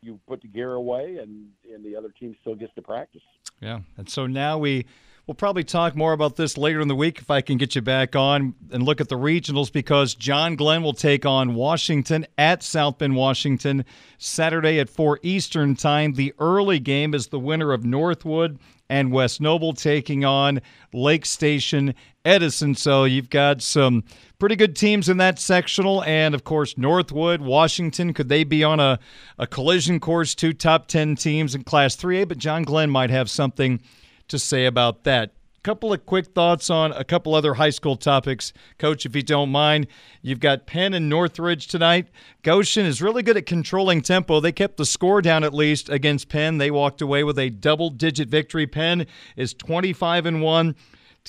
[0.02, 3.21] you put the gear away, and, and the other team still gets to practice.
[3.61, 3.79] Yeah.
[3.97, 4.85] And so now we
[5.29, 7.83] we'll probably talk more about this later in the week if I can get you
[7.83, 12.63] back on and look at the regionals because John Glenn will take on Washington at
[12.63, 13.85] South Bend, Washington,
[14.17, 16.13] Saturday at 4 Eastern Time.
[16.13, 18.57] The early game is the winner of Northwood
[18.89, 20.61] and West Noble taking on
[20.93, 21.93] Lake Station
[22.25, 22.73] Edison.
[22.73, 24.03] So you've got some
[24.40, 26.04] pretty good teams in that sectional.
[26.04, 29.00] And of course, Northwood, Washington, could they be on a,
[29.37, 30.33] a collision course?
[30.33, 33.81] Two top 10 teams in Class 3A, but John Glenn might have something
[34.29, 35.33] to say about that
[35.63, 38.54] couple of quick thoughts on a couple other high school topics.
[38.77, 39.87] Coach, if you don't mind,
[40.21, 42.08] you've got Penn and Northridge tonight.
[42.44, 44.40] Goshen is really good at controlling tempo.
[44.40, 46.58] They kept the score down at least against Penn.
[46.58, 48.67] They walked away with a double digit victory.
[48.67, 50.75] Penn is 25 and 1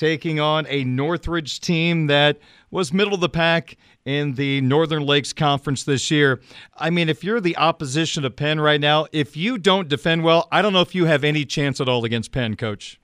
[0.01, 2.39] taking on a Northridge team that
[2.71, 3.77] was middle of the pack
[4.07, 6.41] in the Northern Lakes Conference this year.
[6.75, 10.49] I mean, if you're the opposition to Penn right now, if you don't defend well,
[10.51, 12.99] I don't know if you have any chance at all against Penn, Coach.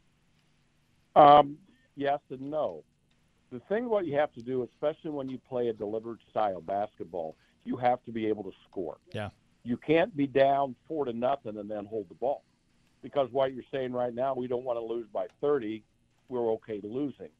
[1.14, 1.58] Um,
[1.96, 2.82] yes and no.
[3.52, 7.36] The thing what you have to do, especially when you play a delivered style basketball,
[7.64, 8.96] you have to be able to score.
[9.12, 9.28] Yeah.
[9.64, 12.42] You can't be down four to nothing and then hold the ball.
[13.02, 15.84] Because what you're saying right now, we don't want to lose by 30.
[16.28, 17.30] We're okay to losing.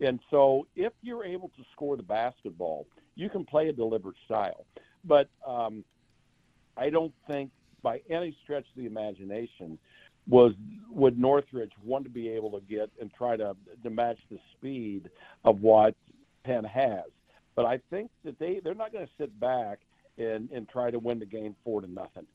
[0.00, 4.66] And so if you're able to score the basketball, you can play a deliberate style.
[5.04, 5.84] But um,
[6.76, 7.50] I don't think
[7.82, 9.78] by any stretch of the imagination
[10.26, 10.52] was
[10.90, 15.10] would Northridge want to be able to get and try to, to match the speed
[15.44, 15.94] of what
[16.44, 17.04] Penn has.
[17.54, 19.80] But I think that they they're not going to sit back
[20.18, 22.26] and and try to win the game four to nothing.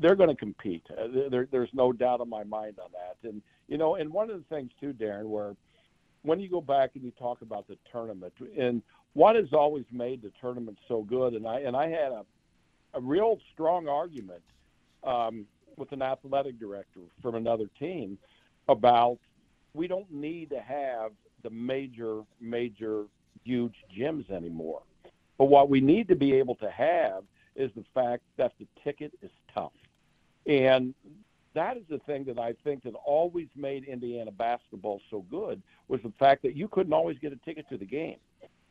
[0.00, 0.84] They're going to compete.
[1.30, 3.26] There, there's no doubt in my mind on that.
[3.26, 3.40] And
[3.72, 5.56] you know, and one of the things too, Darren, where
[6.24, 8.82] when you go back and you talk about the tournament and
[9.14, 12.26] what has always made the tournament so good, and I and I had a
[12.92, 14.42] a real strong argument
[15.04, 15.46] um,
[15.78, 18.18] with an athletic director from another team
[18.68, 19.18] about
[19.72, 21.12] we don't need to have
[21.42, 23.06] the major major
[23.42, 24.82] huge gyms anymore.
[25.38, 27.24] But what we need to be able to have
[27.56, 29.72] is the fact that the ticket is tough.
[30.46, 30.94] And
[31.54, 36.00] that is the thing that I think that always made Indiana basketball so good was
[36.02, 38.16] the fact that you couldn't always get a ticket to the game.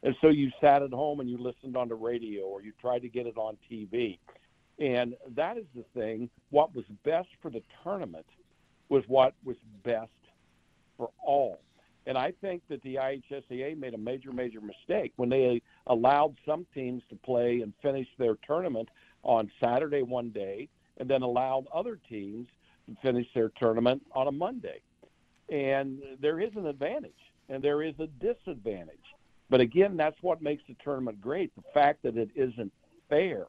[0.03, 2.99] And so you sat at home and you listened on the radio or you tried
[2.99, 4.17] to get it on TV.
[4.79, 6.29] And that is the thing.
[6.49, 8.25] What was best for the tournament
[8.89, 10.09] was what was best
[10.97, 11.59] for all.
[12.07, 16.65] And I think that the IHSAA made a major, major mistake when they allowed some
[16.73, 18.89] teams to play and finish their tournament
[19.23, 20.67] on Saturday one day
[20.97, 22.47] and then allowed other teams
[23.01, 24.81] finish their tournament on a Monday.
[25.49, 27.11] And there is an advantage
[27.49, 28.97] and there is a disadvantage.
[29.49, 31.53] But again, that's what makes the tournament great.
[31.55, 32.71] The fact that it isn't
[33.09, 33.45] fair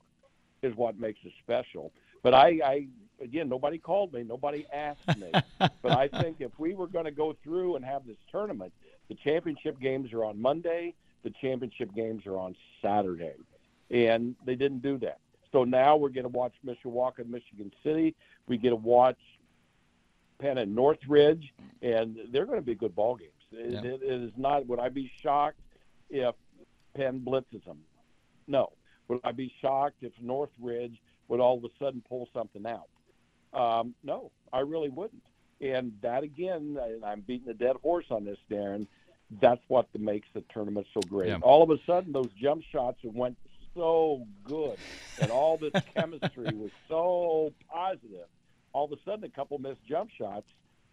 [0.63, 1.93] is what makes it special.
[2.23, 2.87] But I, I
[3.23, 5.31] again, nobody called me, nobody asked me.
[5.59, 8.73] but I think if we were going to go through and have this tournament,
[9.09, 13.35] the championship games are on Monday, the championship games are on Saturday,
[13.91, 15.19] and they didn't do that.
[15.53, 18.15] So now we're going to watch Mishawaka and Michigan City.
[18.49, 19.19] We get to watch
[20.39, 23.31] Penn and Northridge, and they're going to be good ball games.
[23.53, 23.81] Yeah.
[23.81, 24.67] It, it is not.
[24.67, 25.61] Would I be shocked
[26.09, 26.35] if
[26.97, 27.79] Penn blitzes them?
[28.49, 28.73] No.
[29.09, 30.97] Would I be shocked if Northridge
[31.29, 32.89] would all of a sudden pull something out?
[33.53, 35.23] Um, no, I really wouldn't.
[35.61, 38.87] And that again, and I'm beating a dead horse on this, Darren.
[39.41, 41.29] That's what makes the tournament so great.
[41.29, 41.39] Yeah.
[41.43, 43.37] All of a sudden, those jump shots that went
[43.75, 44.77] so good,
[45.21, 48.27] and all this chemistry was so positive.
[48.73, 50.47] All of a sudden, a couple missed jump shots,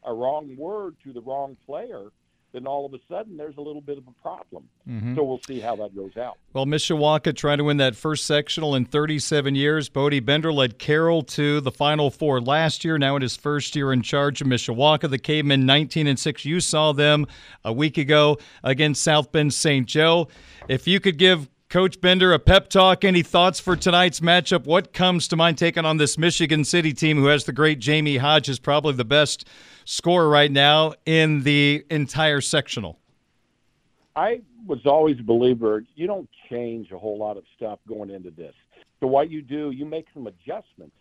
[0.04, 2.12] a wrong word to the wrong player,
[2.52, 4.68] then all of a sudden there's a little bit of a problem.
[4.88, 5.16] Mm-hmm.
[5.16, 6.38] So we'll see how that goes out.
[6.54, 9.90] Well, Mishawaka trying to win that first sectional in 37 years.
[9.90, 12.98] Bodie Bender led Carroll to the Final Four last year.
[12.98, 16.46] Now in his first year in charge of Mishawaka, the Cavemen 19 and 6.
[16.46, 17.28] You saw them
[17.64, 19.86] a week ago against South Bend St.
[19.86, 20.28] Joe.
[20.68, 23.04] If you could give Coach Bender, a pep talk.
[23.06, 24.66] Any thoughts for tonight's matchup?
[24.66, 28.18] What comes to mind taking on this Michigan City team who has the great Jamie
[28.18, 29.48] Hodges, probably the best
[29.86, 32.98] scorer right now in the entire sectional?
[34.16, 38.32] I was always a believer you don't change a whole lot of stuff going into
[38.32, 38.56] this.
[39.00, 40.96] So what you do, you make some adjustments,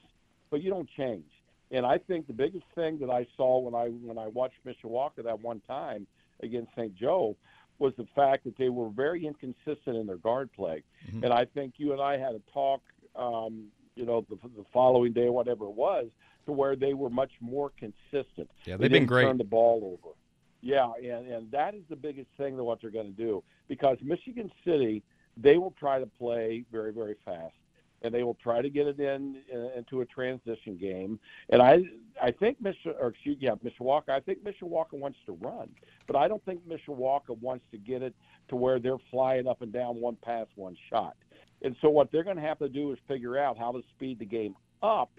[0.50, 1.24] but you don't change.
[1.70, 5.24] And I think the biggest thing that I saw when I when I watched Mishawaka
[5.24, 6.06] that one time
[6.42, 6.94] against St.
[6.94, 7.36] Joe
[7.78, 10.82] was the fact that they were very inconsistent in their guard play.
[11.06, 11.24] Mm-hmm.
[11.24, 12.82] And I think you and I had a talk,
[13.16, 16.06] um, you know, the, the following day, or whatever it was,
[16.46, 18.50] to where they were much more consistent.
[18.64, 19.24] Yeah, they've they been great.
[19.24, 20.14] Turn the ball over.
[20.60, 23.98] Yeah, and and that is the biggest thing that what they're going to do because
[24.02, 25.02] Michigan City
[25.36, 27.54] they will try to play very very fast
[28.02, 31.18] and they will try to get it in, in into a transition game.
[31.50, 31.82] And I
[32.22, 35.68] I think Michigan or excuse yeah Mishawaka I think Mishawaka wants to run,
[36.06, 38.14] but I don't think Mishawaka wants to get it
[38.48, 41.16] to where they're flying up and down one pass one shot.
[41.62, 44.20] And so what they're going to have to do is figure out how to speed
[44.20, 45.10] the game up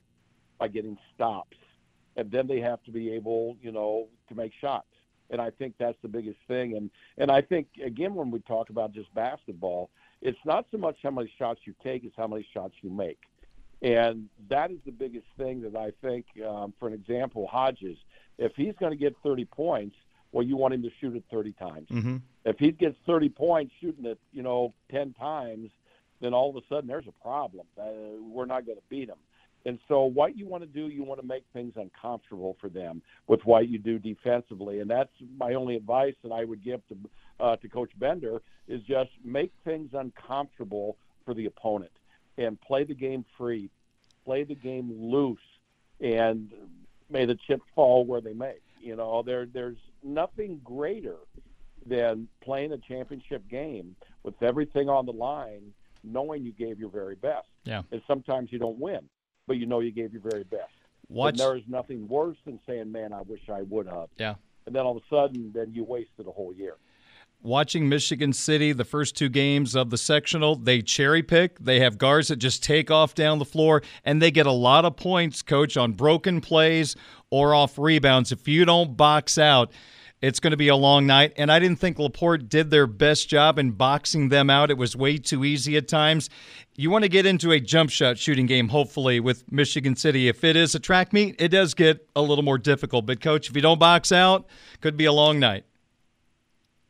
[0.57, 1.57] by getting stops,
[2.15, 4.87] and then they have to be able you know to make shots.
[5.31, 6.75] And I think that's the biggest thing.
[6.75, 9.89] And and I think again when we talk about just basketball
[10.21, 13.19] it's not so much how many shots you take, it's how many shots you make.
[13.81, 17.97] And that is the biggest thing that I think, um, for an example, Hodges,
[18.37, 19.95] if he's going to get 30 points,
[20.31, 21.89] well, you want him to shoot it 30 times.
[21.89, 22.17] Mm-hmm.
[22.45, 25.71] If he gets 30 points shooting it, you know, 10 times,
[26.21, 27.65] then all of a sudden there's a problem.
[27.79, 27.85] Uh,
[28.21, 29.17] we're not going to beat him.
[29.65, 33.01] And so, what you want to do, you want to make things uncomfortable for them
[33.27, 36.97] with what you do defensively, and that's my only advice that I would give to
[37.39, 41.91] uh, to Coach Bender is just make things uncomfortable for the opponent
[42.37, 43.69] and play the game free,
[44.25, 45.39] play the game loose,
[45.99, 46.51] and
[47.09, 48.55] may the chips fall where they may.
[48.81, 51.17] You know, there there's nothing greater
[51.85, 57.15] than playing a championship game with everything on the line, knowing you gave your very
[57.15, 57.47] best.
[57.63, 57.83] Yeah.
[57.91, 59.01] And sometimes you don't win,
[59.49, 60.71] but you know you gave your very best.
[61.09, 61.31] Watch.
[61.31, 64.35] And there is nothing worse than saying, "Man, I wish I would have." Yeah.
[64.67, 66.75] And then all of a sudden, then you wasted a whole year
[67.41, 71.57] watching Michigan City the first two games of the sectional, they cherry pick.
[71.59, 74.83] They have guards that just take off down the floor, and they get a lot
[74.83, 76.95] of points, coach, on broken plays
[77.29, 78.31] or off rebounds.
[78.33, 79.71] If you don't box out,
[80.21, 81.33] it's going to be a long night.
[81.37, 84.69] And I didn't think Laporte did their best job in boxing them out.
[84.69, 86.29] It was way too easy at times.
[86.75, 90.27] You want to get into a jump shot shooting game, hopefully, with Michigan City.
[90.27, 93.05] If it is a track meet, it does get a little more difficult.
[93.05, 94.47] But, coach, if you don't box out,
[94.81, 95.65] could be a long night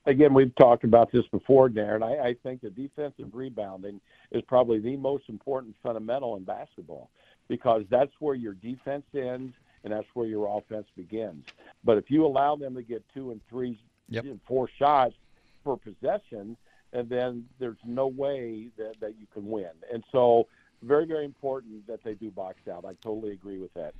[0.09, 2.03] again, we've talked about this before, Darren.
[2.03, 4.01] I, I think the defensive rebounding
[4.31, 7.09] is probably the most important fundamental in basketball
[7.47, 9.53] because that's where your defense ends
[9.83, 11.45] and that's where your offense begins.
[11.83, 14.25] But if you allow them to get two and three, yep.
[14.47, 15.15] four shots
[15.63, 16.57] per possession,
[16.93, 19.69] and then there's no way that, that you can win.
[19.93, 20.47] And so,
[20.81, 22.85] very, very important that they do box out.
[22.85, 23.93] I totally agree with that.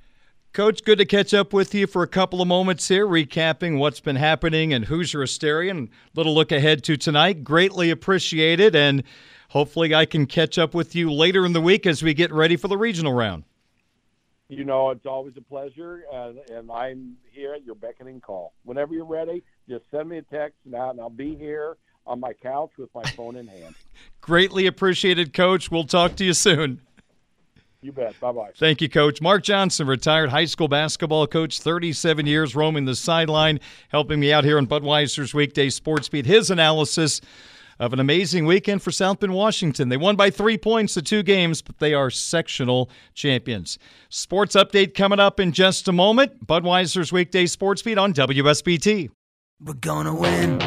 [0.52, 4.00] Coach, good to catch up with you for a couple of moments here, recapping what's
[4.00, 7.44] been happening and Hoosier Hysteria and little look ahead to tonight.
[7.44, 9.04] Greatly appreciated, and
[9.50, 12.56] hopefully I can catch up with you later in the week as we get ready
[12.56, 13.44] for the regional round.
[14.50, 18.52] You know, it's always a pleasure, uh, and I'm here at your beckoning call.
[18.64, 22.72] Whenever you're ready, just send me a text, and I'll be here on my couch
[22.76, 23.76] with my phone in hand.
[24.20, 25.70] Greatly appreciated, Coach.
[25.70, 26.80] We'll talk to you soon.
[27.80, 28.18] You bet.
[28.18, 28.50] Bye bye.
[28.56, 29.22] Thank you, Coach.
[29.22, 34.44] Mark Johnson, retired high school basketball coach, 37 years roaming the sideline, helping me out
[34.44, 36.26] here on Budweiser's Weekday Sports Beat.
[36.26, 37.20] His analysis
[37.80, 39.88] of an amazing weekend for South Bend, Washington.
[39.88, 43.78] They won by three points the two games, but they are sectional champions.
[44.10, 46.46] Sports update coming up in just a moment.
[46.46, 49.08] Budweiser's Weekday Sports Beat on WSBT.
[49.64, 50.58] We're gonna win.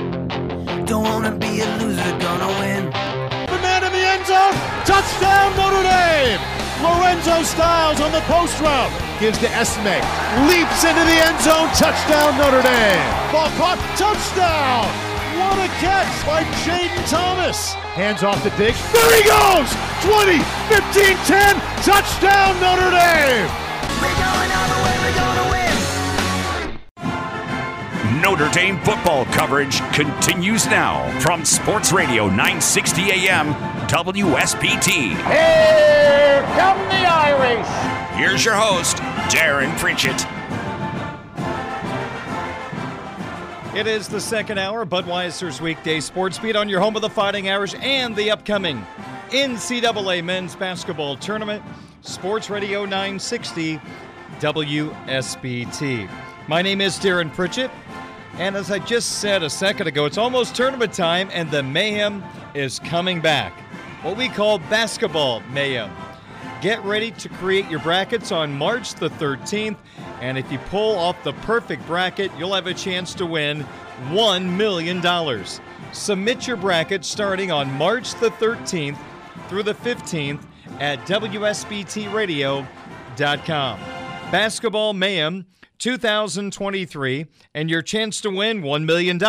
[0.86, 2.86] Don't wanna be a loser, gonna win.
[2.86, 4.54] The man in the end zone,
[4.86, 6.42] touchdown Notre Dame!
[6.82, 8.92] Lorenzo Styles on the post route.
[9.20, 10.02] Gives to Esme.
[10.50, 11.70] Leaps into the end zone.
[11.78, 13.32] Touchdown Notre Dame.
[13.32, 13.80] Ball caught.
[13.98, 15.03] Touchdown.
[15.38, 17.74] What a catch by Jaden Thomas.
[17.98, 18.80] Hands off to Diggs.
[18.94, 19.74] There he goes.
[20.06, 20.38] 20,
[20.70, 21.56] 15, 10.
[21.82, 23.50] Touchdown Notre Dame.
[23.98, 24.94] We're going all the way.
[25.02, 25.74] We're going to win.
[28.22, 33.54] Notre Dame football coverage continues now from Sports Radio 960 AM
[33.88, 34.92] WSBT.
[35.28, 37.68] Here come the Irish.
[38.18, 38.98] Here's your host,
[39.34, 40.26] Darren Pritchett.
[43.76, 47.50] It is the second hour, Budweiser's weekday sports beat on your home of the Fighting
[47.50, 48.86] Irish and the upcoming
[49.30, 51.64] NCAA men's basketball tournament.
[52.02, 53.82] Sports Radio 960
[54.40, 56.08] WSBT.
[56.48, 57.72] My name is Darren Pritchett.
[58.34, 62.24] And as I just said a second ago, it's almost tournament time, and the mayhem
[62.54, 63.54] is coming back.
[64.04, 65.92] What we call basketball mayhem.
[66.62, 69.78] Get ready to create your brackets on March the 13th,
[70.22, 73.66] and if you pull off the perfect bracket, you'll have a chance to win
[74.10, 75.02] $1 million.
[75.92, 78.98] Submit your bracket starting on March the 13th
[79.48, 80.44] through the 15th
[80.80, 83.80] at WSBTradio.com.
[84.32, 85.46] Basketball Mayhem
[85.78, 89.20] 2023, and your chance to win $1 million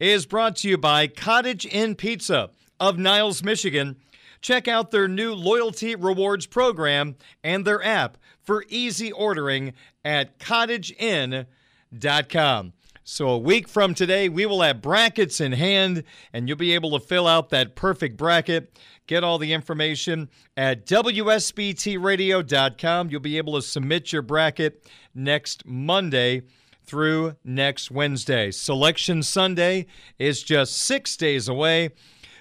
[0.00, 2.50] is brought to you by Cottage Inn Pizza
[2.80, 3.96] of Niles, Michigan.
[4.40, 9.72] Check out their new loyalty rewards program and their app for easy ordering
[10.04, 12.72] at cottageinn.com.
[13.06, 16.98] So, a week from today, we will have brackets in hand, and you'll be able
[16.98, 18.78] to fill out that perfect bracket.
[19.06, 23.10] Get all the information at WSBTradio.com.
[23.10, 26.44] You'll be able to submit your bracket next Monday
[26.86, 28.50] through next Wednesday.
[28.50, 29.84] Selection Sunday
[30.18, 31.90] is just six days away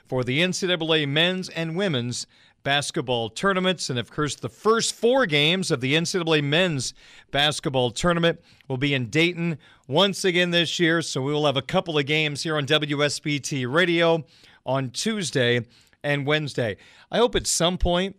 [0.07, 2.27] for the NCAA men's and women's
[2.63, 3.89] basketball tournaments.
[3.89, 6.93] And of course, the first four games of the NCAA men's
[7.31, 11.01] basketball tournament will be in Dayton once again this year.
[11.01, 14.23] So we will have a couple of games here on WSBT Radio
[14.65, 15.61] on Tuesday
[16.03, 16.77] and Wednesday.
[17.11, 18.15] I hope at some point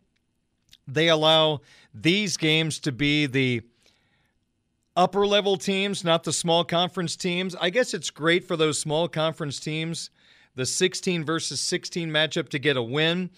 [0.86, 1.60] they allow
[1.94, 3.62] these games to be the
[4.96, 7.56] upper level teams, not the small conference teams.
[7.60, 10.10] I guess it's great for those small conference teams,
[10.54, 13.30] the 16 versus 16 matchup to get a win.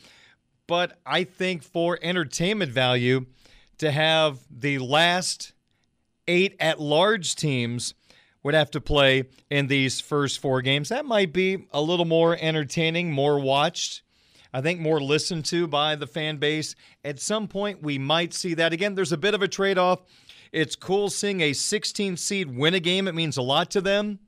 [0.66, 3.26] But I think for entertainment value,
[3.78, 5.52] to have the last
[6.26, 7.94] eight at large teams
[8.42, 10.88] would have to play in these first four games.
[10.88, 14.02] That might be a little more entertaining, more watched.
[14.52, 16.74] I think more listened to by the fan base.
[17.04, 18.94] At some point, we might see that again.
[18.94, 20.00] There's a bit of a trade off.
[20.52, 24.20] It's cool seeing a 16 seed win a game, it means a lot to them.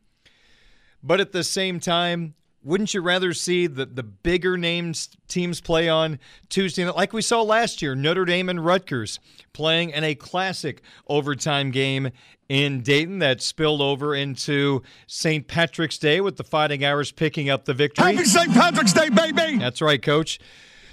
[1.02, 5.88] But at the same time, wouldn't you rather see the, the bigger names teams play
[5.88, 9.20] on Tuesday night, like we saw last year, Notre Dame and Rutgers
[9.52, 12.10] playing in a classic overtime game
[12.48, 15.46] in Dayton that spilled over into St.
[15.46, 18.14] Patrick's Day with the Fighting Irish picking up the victory.
[18.14, 18.52] Happy St.
[18.52, 19.58] Patrick's Day, baby!
[19.58, 20.40] That's right, coach.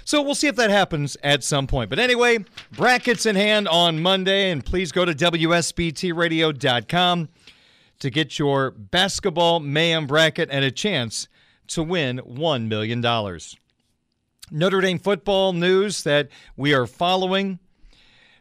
[0.04, 1.90] So we'll see if that happens at some point.
[1.90, 2.38] But anyway,
[2.70, 7.28] brackets in hand on Monday, and please go to WSBTradio.com
[7.98, 11.26] to get your basketball mayhem bracket and a chance
[11.68, 13.00] to win $1 million.
[14.50, 17.58] Notre Dame football news that we are following.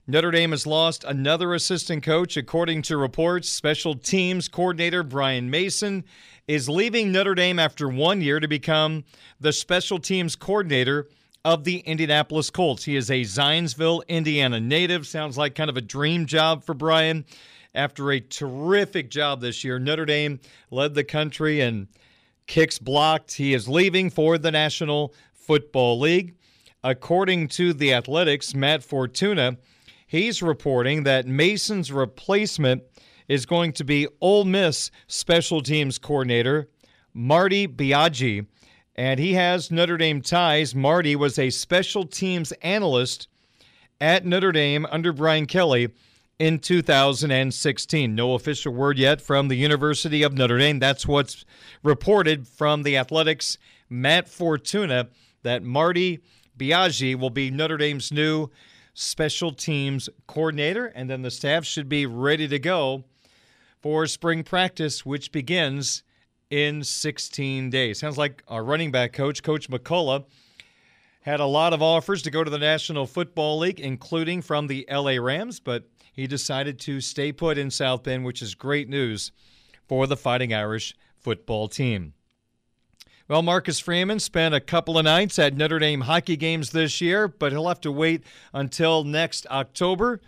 [0.07, 3.49] Notre Dame has lost another assistant coach, according to reports.
[3.49, 6.03] Special teams coordinator Brian Mason
[6.47, 9.03] is leaving Notre Dame after one year to become
[9.39, 11.07] the special teams coordinator
[11.43, 12.83] of the Indianapolis Colts.
[12.83, 15.07] He is a Zionsville, Indiana native.
[15.07, 17.25] Sounds like kind of a dream job for Brian.
[17.73, 21.87] After a terrific job this year, Notre Dame led the country in
[22.47, 23.33] kicks blocked.
[23.33, 26.35] He is leaving for the National Football League.
[26.83, 29.57] According to the Athletic's, Matt Fortuna,
[30.05, 32.83] he's reporting that Mason's replacement
[33.27, 36.69] is going to be Ole Miss special teams coordinator
[37.13, 38.45] Marty Biagi,
[38.95, 40.75] and he has Notre Dame ties.
[40.75, 43.27] Marty was a special teams analyst
[44.01, 45.89] at Notre Dame under Brian Kelly
[46.39, 48.15] in 2016.
[48.15, 50.79] No official word yet from the University of Notre Dame.
[50.79, 51.45] That's what's
[51.83, 53.57] reported from the Athletic's.
[53.89, 55.09] Matt Fortuna
[55.43, 56.19] that Marty
[56.57, 58.49] Biagi will be Notre Dame's new
[58.93, 63.03] special teams coordinator, and then the staff should be ready to go
[63.81, 66.03] for spring practice, which begins
[66.49, 67.99] in 16 days.
[67.99, 70.25] Sounds like our running back coach, Coach McCullough,
[71.21, 74.87] had a lot of offers to go to the National Football League, including from the
[74.89, 75.83] LA Rams, but
[76.15, 79.31] he decided to stay put in South Bend, which is great news
[79.87, 82.13] for the Fighting Irish football team.
[83.27, 87.27] Well, Marcus Freeman spent a couple of nights at Notre Dame hockey games this year,
[87.27, 90.21] but he'll have to wait until next October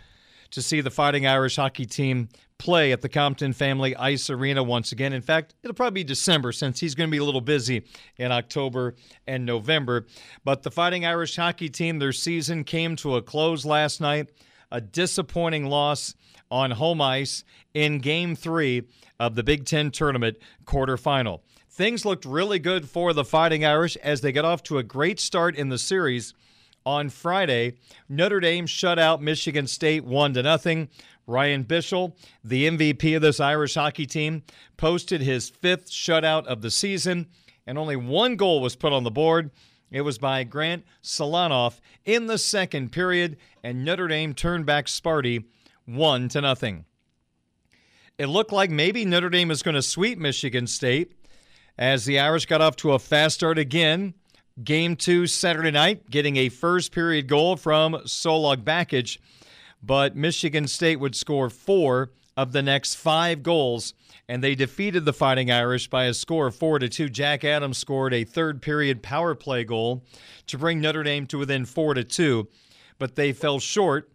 [0.50, 2.28] to see the Fighting Irish hockey team
[2.58, 5.12] play at the Compton Family Ice Arena once again.
[5.12, 7.84] In fact, it'll probably be December since he's going to be a little busy
[8.16, 10.06] in October and November.
[10.44, 14.30] But the Fighting Irish hockey team, their season came to a close last night.
[14.70, 16.14] A disappointing loss
[16.50, 17.44] on home ice
[17.74, 18.82] in game three
[19.18, 21.40] of the Big Ten tournament quarterfinal.
[21.70, 25.20] Things looked really good for the Fighting Irish as they got off to a great
[25.20, 26.34] start in the series.
[26.84, 27.74] On Friday,
[28.08, 30.88] Notre Dame shut out Michigan State 1 to nothing.
[31.26, 34.42] Ryan Bischel, the MVP of this Irish hockey team,
[34.76, 37.26] posted his fifth shutout of the season,
[37.66, 39.50] and only one goal was put on the board.
[39.90, 45.44] It was by Grant Silianoff in the second period, and Notre Dame turned back Sparty
[45.86, 46.84] one to nothing.
[48.18, 51.12] It looked like maybe Notre Dame is going to sweep Michigan State
[51.78, 54.14] as the Irish got off to a fast start again.
[54.62, 59.18] Game two Saturday night, getting a first period goal from Solag Bakich,
[59.82, 63.94] but Michigan State would score four of the next five goals,
[64.28, 67.08] and they defeated the Fighting Irish by a score of four to two.
[67.08, 70.04] Jack Adams scored a third period power play goal
[70.46, 72.46] to bring Notre Dame to within four to two,
[72.96, 74.12] but they fell short,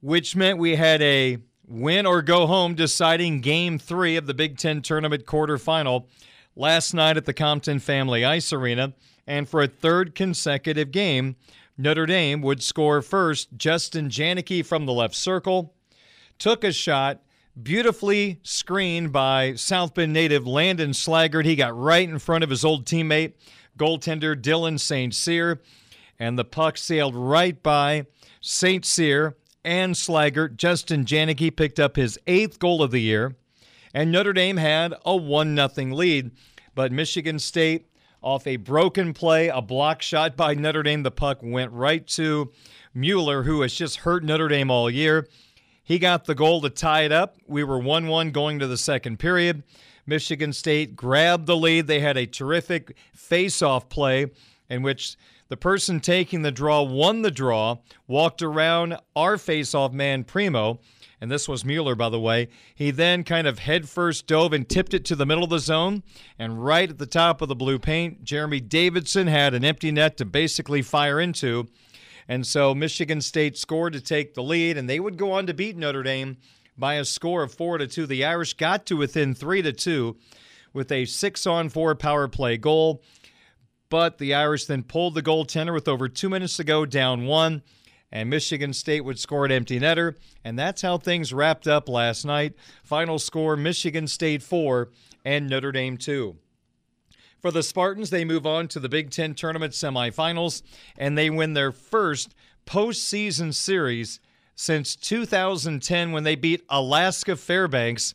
[0.00, 1.38] which meant we had a
[1.68, 6.06] win or go home deciding game three of the Big Ten tournament quarterfinal
[6.56, 8.92] last night at the Compton Family Ice Arena.
[9.24, 11.36] And for a third consecutive game,
[11.78, 13.56] Notre Dame would score first.
[13.56, 15.76] Justin Janicki from the left circle
[16.40, 17.22] took a shot,
[17.60, 21.44] beautifully screened by South Bend native Landon Slaggert.
[21.44, 23.34] He got right in front of his old teammate,
[23.78, 25.14] goaltender Dylan St.
[25.14, 25.60] Cyr,
[26.18, 28.06] and the puck sailed right by
[28.40, 28.84] St.
[28.84, 30.56] Cyr and Slaggert.
[30.56, 33.36] Justin Janicki picked up his eighth goal of the year,
[33.92, 36.30] and Notre Dame had a 1 0 lead.
[36.74, 37.86] But Michigan State
[38.22, 41.02] off a broken play, a block shot by Notre Dame.
[41.02, 42.50] The puck went right to
[42.94, 45.28] Mueller, who has just hurt Notre Dame all year.
[45.92, 47.36] He got the goal to tie it up.
[47.46, 49.62] We were 1 1 going to the second period.
[50.06, 51.86] Michigan State grabbed the lead.
[51.86, 54.30] They had a terrific face off play
[54.70, 55.18] in which
[55.48, 57.76] the person taking the draw won the draw,
[58.06, 60.80] walked around our face off man, Primo,
[61.20, 62.48] and this was Mueller, by the way.
[62.74, 66.04] He then kind of headfirst dove and tipped it to the middle of the zone.
[66.38, 70.16] And right at the top of the blue paint, Jeremy Davidson had an empty net
[70.16, 71.68] to basically fire into.
[72.32, 75.52] And so Michigan State scored to take the lead, and they would go on to
[75.52, 76.38] beat Notre Dame
[76.78, 78.06] by a score of four to two.
[78.06, 80.16] The Irish got to within three to two
[80.72, 83.02] with a six on four power play goal.
[83.90, 87.62] But the Irish then pulled the goaltender with over two minutes to go, down one,
[88.10, 90.16] and Michigan State would score an empty netter.
[90.42, 92.54] And that's how things wrapped up last night.
[92.82, 94.88] Final score Michigan State 4
[95.22, 96.38] and Notre Dame 2.
[97.42, 100.62] For the Spartans, they move on to the Big Ten tournament semifinals,
[100.96, 102.36] and they win their first
[102.66, 104.20] postseason series
[104.54, 108.14] since 2010 when they beat Alaska Fairbanks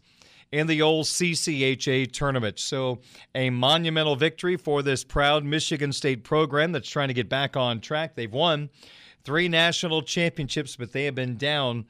[0.50, 2.58] in the old CCHA tournament.
[2.58, 3.00] So,
[3.36, 7.82] a monumental victory for this proud Michigan State program that's trying to get back on
[7.82, 8.16] track.
[8.16, 8.70] They've won
[9.26, 11.86] three national championships, but they have been down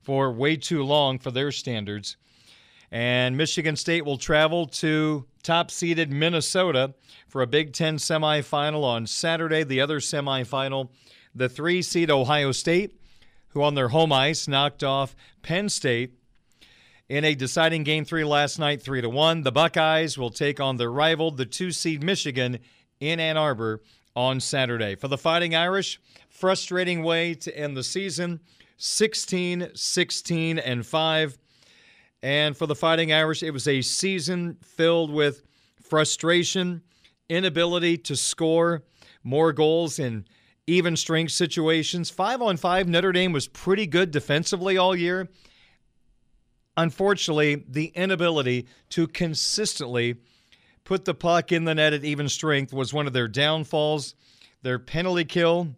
[0.00, 2.16] for way too long for their standards.
[2.92, 6.94] And Michigan State will travel to top seeded Minnesota
[7.28, 9.62] for a Big Ten semifinal on Saturday.
[9.62, 10.90] The other semifinal,
[11.34, 13.00] the three seed Ohio State,
[13.48, 16.14] who on their home ice knocked off Penn State
[17.08, 19.42] in a deciding game three last night, three to one.
[19.42, 22.58] The Buckeyes will take on their rival, the two seed Michigan,
[23.00, 23.80] in Ann Arbor
[24.14, 24.94] on Saturday.
[24.94, 28.40] For the Fighting Irish, frustrating way to end the season
[28.78, 31.38] 16, 16, and 5.
[32.22, 35.42] And for the Fighting Irish, it was a season filled with
[35.82, 36.82] frustration,
[37.28, 38.82] inability to score
[39.22, 40.26] more goals in
[40.66, 42.10] even strength situations.
[42.10, 45.28] Five on five, Notre Dame was pretty good defensively all year.
[46.76, 50.16] Unfortunately, the inability to consistently
[50.84, 54.14] put the puck in the net at even strength was one of their downfalls.
[54.62, 55.74] Their penalty kill,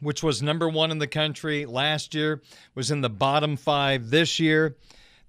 [0.00, 2.42] which was number one in the country last year,
[2.74, 4.76] was in the bottom five this year.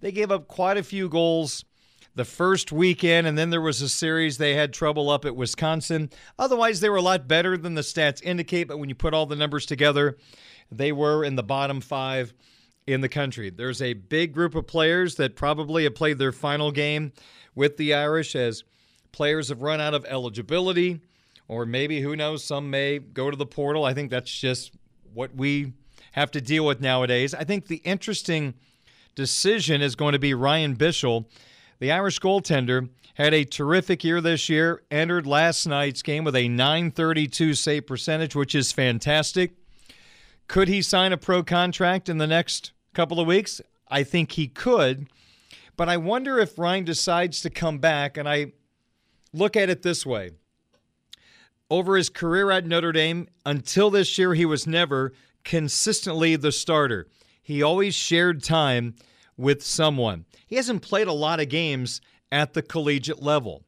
[0.01, 1.65] They gave up quite a few goals
[2.15, 6.09] the first weekend, and then there was a series they had trouble up at Wisconsin.
[6.37, 9.25] Otherwise, they were a lot better than the stats indicate, but when you put all
[9.25, 10.17] the numbers together,
[10.71, 12.33] they were in the bottom five
[12.87, 13.49] in the country.
[13.49, 17.13] There's a big group of players that probably have played their final game
[17.55, 18.63] with the Irish as
[19.11, 21.01] players have run out of eligibility,
[21.47, 23.85] or maybe, who knows, some may go to the portal.
[23.85, 24.71] I think that's just
[25.13, 25.73] what we
[26.13, 27.33] have to deal with nowadays.
[27.33, 28.55] I think the interesting
[29.19, 31.25] decision is going to be Ryan Bischel.
[31.79, 36.47] The Irish goaltender had a terrific year this year, entered last night's game with a
[36.47, 39.55] 932 save percentage, which is fantastic.
[40.47, 43.59] Could he sign a pro contract in the next couple of weeks?
[43.89, 45.09] I think he could.
[45.75, 48.53] But I wonder if Ryan decides to come back, and I
[49.33, 50.31] look at it this way.
[51.69, 55.11] Over his career at Notre Dame, until this year, he was never
[55.43, 57.09] consistently the starter.
[57.41, 58.93] He always shared time
[59.39, 60.25] with someone.
[60.45, 63.63] He hasn't played a lot of games at the collegiate level.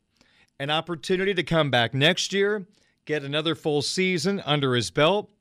[0.59, 2.67] An opportunity to come back next year,
[3.05, 5.31] get another full season under his belt.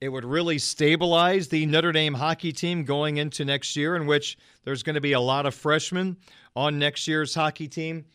[0.00, 4.36] It would really stabilize the Notre Dame hockey team going into next year, in which
[4.64, 6.16] there's going to be a lot of freshmen
[6.54, 8.06] on next year's hockey team.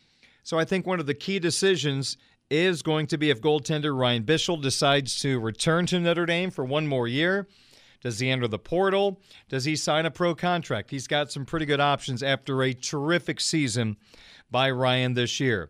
[0.43, 2.18] So I think one of the key decisions
[2.49, 6.66] is going to be if goaltender Ryan Bischel decides to return to Notre Dame for
[6.66, 7.47] one more year.
[8.02, 9.22] Does he enter the portal?
[9.47, 10.91] Does he sign a pro contract?
[10.91, 13.97] He's got some pretty good options after a terrific season
[14.49, 15.70] by Ryan this year.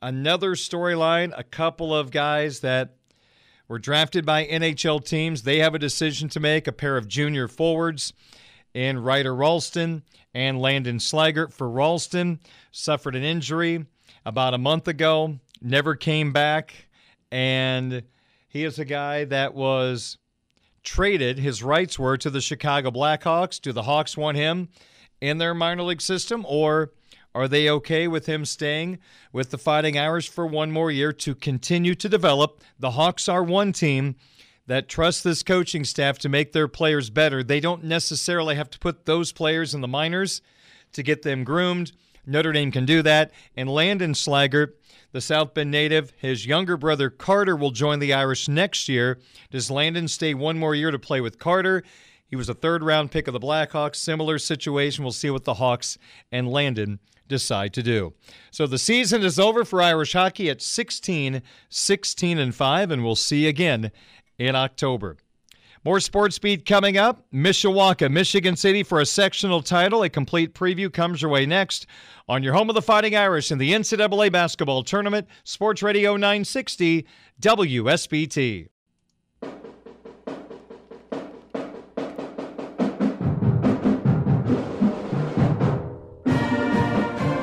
[0.00, 2.96] Another storyline a couple of guys that
[3.68, 5.44] were drafted by NHL teams.
[5.44, 8.12] They have a decision to make a pair of junior forwards
[8.74, 10.02] in Ryder Rolston
[10.34, 11.52] and Landon Slaggert.
[11.52, 12.40] For Rolston,
[12.72, 13.86] suffered an injury
[14.26, 16.74] about a month ago, never came back,
[17.30, 18.02] and
[18.48, 20.18] he is a guy that was
[20.82, 21.38] traded.
[21.38, 23.60] His rights were to the Chicago Blackhawks.
[23.60, 24.68] Do the Hawks want him
[25.20, 26.92] in their minor league system, or
[27.34, 28.98] are they okay with him staying
[29.32, 32.62] with the Fighting Irish for one more year to continue to develop?
[32.78, 34.16] The Hawks are one team
[34.66, 37.42] that trusts this coaching staff to make their players better.
[37.42, 40.42] They don't necessarily have to put those players in the minors
[40.92, 41.92] to get them groomed.
[42.26, 43.32] Notre Dame can do that.
[43.56, 44.74] And Landon Slaggert,
[45.12, 49.18] the South Bend native, his younger brother Carter will join the Irish next year.
[49.50, 51.82] Does Landon stay one more year to play with Carter?
[52.26, 53.96] He was a third round pick of the Blackhawks.
[53.96, 55.04] Similar situation.
[55.04, 55.98] We'll see what the Hawks
[56.30, 56.98] and Landon
[57.28, 58.14] decide to do.
[58.50, 63.16] So the season is over for Irish hockey at 16, 16 and 5 and we'll
[63.16, 63.90] see again
[64.38, 65.18] in October.
[65.84, 67.24] More Sports Beat coming up.
[67.34, 70.04] Mishawaka, Michigan City for a sectional title.
[70.04, 71.86] A complete preview comes your way next
[72.28, 75.26] on your home of the Fighting Irish in the NCAA basketball tournament.
[75.42, 77.04] Sports Radio 960
[77.40, 78.68] WSBT.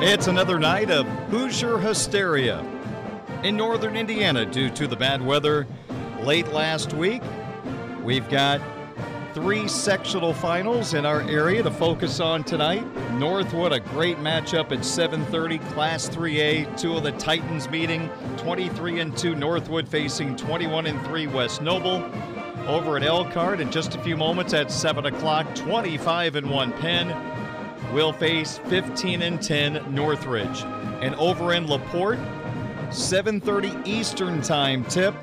[0.02, 2.66] It's another night of Hoosier hysteria
[3.44, 5.68] in northern Indiana due to the bad weather
[6.22, 7.22] late last week.
[8.10, 8.60] We've got
[9.36, 12.84] three sectional finals in our area to focus on tonight.
[13.20, 16.76] Northwood, a great matchup at 7:30, Class 3A.
[16.76, 22.04] Two of the Titans meeting, 23 and 2 Northwood facing 21 and 3 West Noble.
[22.66, 27.16] Over at Elkhart in just a few moments at 7 o'clock, 25 and 1 Penn
[27.94, 30.64] will face 15 and 10 Northridge.
[31.04, 32.18] And over in LaPorte,
[32.90, 35.14] 7:30 Eastern Time tip.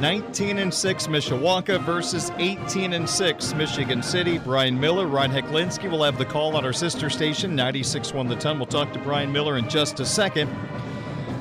[0.00, 4.38] 19 and 6 Mishawaka versus 18 and 6 Michigan City.
[4.38, 8.58] Brian Miller, Ryan Heklinski will have the call on our sister station 96.1 The Ton.
[8.58, 10.50] We'll talk to Brian Miller in just a second.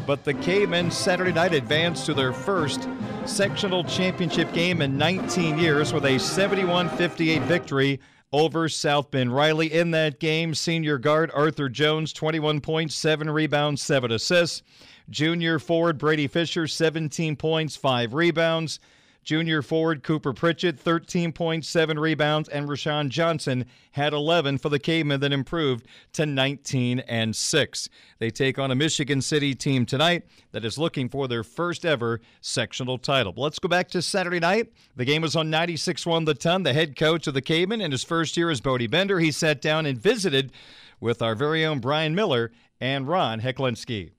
[0.06, 2.88] But the K-men Saturday night advanced to their first
[3.26, 7.99] sectional championship game in 19 years with a 71-58 victory
[8.32, 9.72] over South Bend Riley.
[9.72, 14.62] In that game, senior guard Arthur Jones, 21 points, 7 rebounds, 7 assists.
[15.10, 18.80] Junior forward Brady Fisher, 17 points, 5 rebounds.
[19.24, 24.80] Junior forward Cooper Pritchett, 13 points, 7 rebounds, and Rashawn Johnson had 11 for the
[24.80, 27.89] Cavemen that improved to 19 and 6.
[28.20, 32.20] They take on a Michigan City team tonight that is looking for their first ever
[32.41, 33.34] sectional title.
[33.38, 34.74] Let's go back to Saturday night.
[34.97, 36.64] The game was on 96-1 the ton.
[36.64, 39.62] The head coach of the Cavemen in his first year as Bodie Bender, he sat
[39.62, 40.51] down and visited
[40.99, 42.51] with our very own Brian Miller
[42.82, 44.12] and Ron Heklinski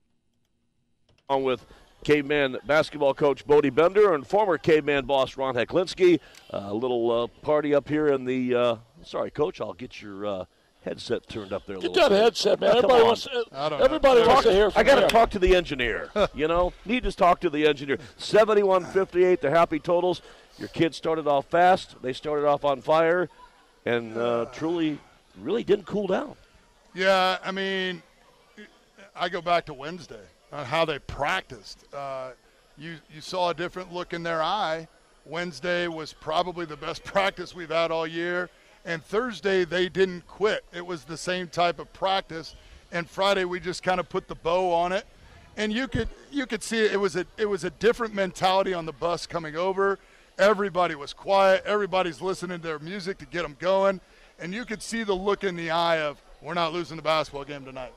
[1.30, 1.64] on with
[2.04, 6.20] caveman basketball coach Bodie Bender and former caveman boss Ron Heklinski.
[6.50, 8.54] A little uh, party up here in the.
[8.54, 10.44] Uh, sorry, coach, I'll get your uh,
[10.82, 11.78] headset turned up there.
[11.78, 12.22] A get that bit.
[12.22, 12.76] headset, man.
[12.76, 13.22] everybody wants.
[13.24, 14.28] To, everybody know.
[14.28, 14.70] wants to hear.
[14.76, 16.10] I got to talk to the engineer.
[16.34, 17.96] you know, need to talk to the engineer.
[18.18, 19.40] Seventy-one fifty-eight.
[19.40, 20.20] The happy totals.
[20.58, 21.96] Your kids started off fast.
[22.02, 23.30] They started off on fire,
[23.86, 24.98] and uh, truly,
[25.40, 26.34] really didn't cool down.
[26.92, 28.02] Yeah, I mean,
[29.16, 30.20] I go back to Wednesday
[30.55, 31.84] on how they practiced.
[31.92, 32.30] Uh,
[32.78, 34.88] you you saw a different look in their eye.
[35.26, 38.48] Wednesday was probably the best practice we've had all year,
[38.84, 40.64] and Thursday they didn't quit.
[40.72, 42.55] It was the same type of practice,
[42.92, 45.05] and Friday we just kind of put the bow on it,
[45.57, 48.72] and you could you could see it, it was a it was a different mentality
[48.72, 49.98] on the bus coming over.
[50.38, 51.62] Everybody was quiet.
[51.64, 54.00] Everybody's listening to their music to get them going,
[54.38, 57.44] and you could see the look in the eye of we're not losing the basketball
[57.44, 57.92] game tonight.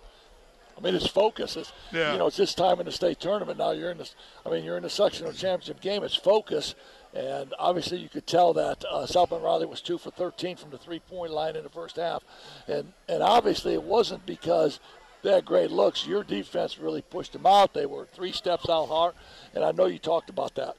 [0.78, 1.58] I mean, it's focus.
[1.58, 2.14] It's, yeah.
[2.14, 3.72] You know, it's this time in the state tournament now.
[3.72, 4.16] You're in this.
[4.46, 6.04] I mean, you're in the sectional championship game.
[6.04, 6.76] It's focus,
[7.14, 10.70] and obviously you could tell that uh, South Bend Riley was two for 13 from
[10.70, 12.24] the three-point line in the first half,
[12.68, 14.80] and and obviously it wasn't because
[15.24, 16.06] they had great looks.
[16.06, 17.74] Your defense really pushed them out.
[17.74, 19.16] They were three steps out hard,
[19.56, 20.76] and I know you talked about that.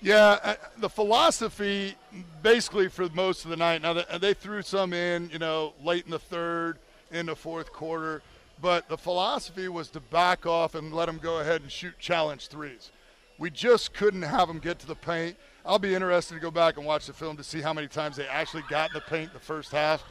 [0.00, 1.94] Yeah, uh, the philosophy
[2.42, 3.82] basically for most of the night.
[3.82, 6.78] Now they threw some in, you know, late in the third,
[7.12, 8.20] in the fourth quarter
[8.62, 12.46] but the philosophy was to back off and let them go ahead and shoot challenge
[12.46, 12.92] threes.
[13.38, 15.36] We just couldn't have them get to the paint.
[15.66, 18.16] I'll be interested to go back and watch the film to see how many times
[18.16, 20.04] they actually got in the paint the first half.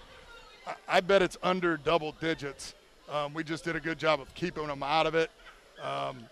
[0.87, 2.75] I, bet it's under double digits.
[3.09, 5.31] Um, we just did a good job of keeping them out of it.
[5.81, 6.25] Um,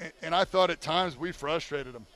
[0.00, 2.06] and, and I thought at times we frustrated them.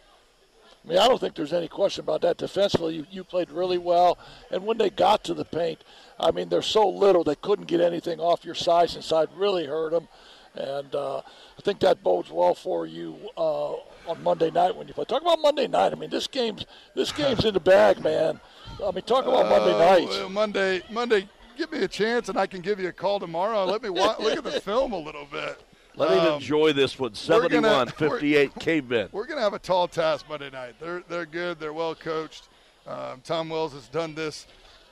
[0.84, 2.38] I mean, I don't think there's any question about that.
[2.38, 4.18] Defensively, you, you played really well.
[4.50, 5.84] And when they got to the paint,
[6.20, 9.28] I mean, they're so little they couldn't get anything off your size inside.
[9.34, 10.08] Really hurt them,
[10.54, 13.72] and uh, I think that bodes well for you uh,
[14.06, 15.04] on Monday night when you play.
[15.04, 15.92] Talk about Monday night.
[15.92, 18.40] I mean, this game's this game's in the bag, man.
[18.84, 20.08] I mean, talk about Monday uh, night.
[20.08, 21.28] Well, Monday, Monday.
[21.56, 23.66] Give me a chance, and I can give you a call tomorrow.
[23.66, 25.62] Let me watch, look at the film a little bit.
[25.94, 27.14] Let um, me enjoy this one.
[27.14, 29.08] 71 58 Cavemen.
[29.12, 30.76] We're going to have a tall task Monday night.
[30.80, 31.60] They're, they're good.
[31.60, 32.48] They're well coached.
[32.86, 34.46] Um, Tom Wells has done this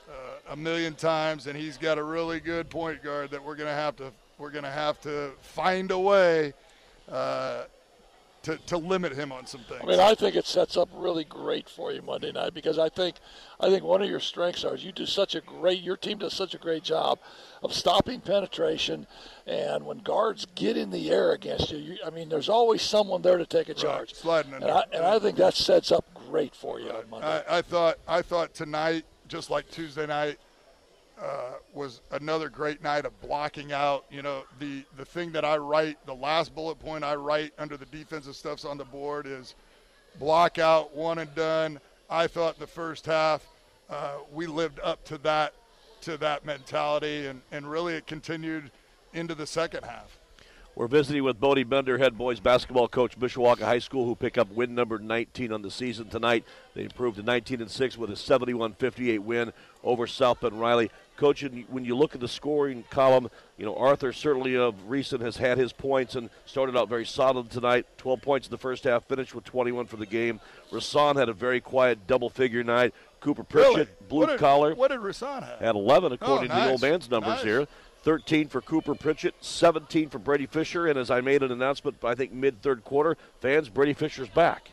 [0.09, 3.69] uh, a million times, and he's got a really good point guard that we're going
[3.69, 6.53] to have to we're going to have to find a way
[7.11, 7.63] uh,
[8.43, 9.81] to, to limit him on some things.
[9.83, 12.87] I mean, I think it sets up really great for you Monday night because I
[12.87, 13.17] think
[13.59, 16.33] I think one of your strengths are you do such a great your team does
[16.33, 17.19] such a great job
[17.61, 19.05] of stopping penetration,
[19.45, 23.21] and when guards get in the air against you, you I mean, there's always someone
[23.21, 24.11] there to take a charge.
[24.11, 27.03] Right, sliding and I, and I think that sets up great for you right.
[27.03, 27.43] on Monday.
[27.47, 30.37] I, I thought I thought tonight just like Tuesday night,
[31.21, 34.05] uh, was another great night of blocking out.
[34.11, 37.77] You know, the the thing that I write, the last bullet point I write under
[37.77, 39.55] the defensive stuffs on the board is
[40.19, 41.79] block out, one and done.
[42.09, 43.45] I thought the first half
[43.89, 45.53] uh, we lived up to that
[46.01, 48.71] to that mentality, and, and really it continued
[49.13, 50.18] into the second half.
[50.79, 54.49] We're visiting with Bodie Bender, head boys basketball coach, Mishawaka High School, who pick up
[54.53, 56.45] win number 19 on the season tonight.
[56.73, 59.51] They improved to 19 and 6 with a 71-58 win
[59.83, 60.89] over South Bend Riley.
[61.17, 65.35] Coach, when you look at the scoring column, you know Arthur certainly of recent has
[65.35, 67.85] had his points and started out very solid tonight.
[67.97, 70.39] 12 points in the first half, finished with 21 for the game.
[70.71, 72.93] Rasan had a very quiet double-figure night.
[73.19, 73.87] Cooper Pritchett, really?
[74.07, 74.73] blue what did, collar.
[74.75, 75.59] What did Rasan have?
[75.59, 77.43] Had 11 according oh, to the old man's numbers nice.
[77.43, 77.67] here.
[78.03, 82.15] 13 for Cooper Pritchett, 17 for Brady Fisher, and as I made an announcement, I
[82.15, 84.69] think mid third quarter, fans, Brady Fisher's back.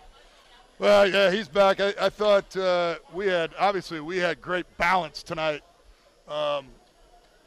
[0.79, 1.81] Well, yeah, he's back.
[1.81, 5.63] I, I thought uh, we had obviously we had great balance tonight,
[6.29, 6.67] um,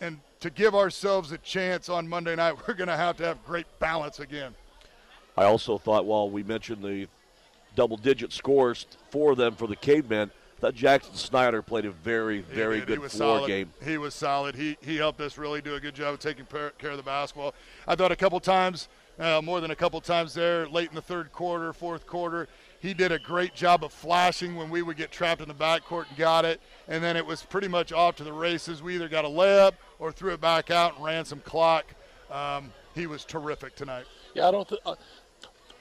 [0.02, 3.44] and to give ourselves a chance on Monday night, we're going to have to have
[3.46, 4.56] great balance again.
[5.38, 7.08] I also thought, while we mentioned the
[7.76, 13.00] double-digit scores for them for the Cavemen, that Jackson Snyder played a very, very good
[13.00, 13.48] floor solid.
[13.48, 13.74] game.
[13.84, 14.56] He was solid.
[14.56, 17.54] He he helped us really do a good job of taking care of the basketball.
[17.88, 18.90] I thought a couple times,
[19.20, 22.48] uh, more than a couple times there, late in the third quarter, fourth quarter,
[22.82, 26.08] he did a great job of flashing when we would get trapped in the backcourt
[26.10, 28.82] and got it, and then it was pretty much off to the races.
[28.82, 31.86] We either got a layup or threw it back out and ran some clock.
[32.32, 34.06] Um, he was terrific tonight.
[34.34, 34.68] Yeah, I don't.
[34.68, 34.96] Th- uh,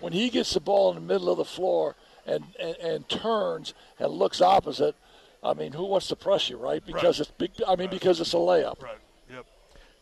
[0.00, 1.96] when he gets the ball in the middle of the floor
[2.28, 4.94] and, and, and turns and looks opposite,
[5.42, 6.84] I mean, who wants to press you, right?
[6.84, 7.28] Because right.
[7.28, 7.50] it's big.
[7.66, 7.90] I mean, right.
[7.90, 8.82] because it's a layup.
[8.82, 8.98] Right.
[9.30, 9.46] Yep.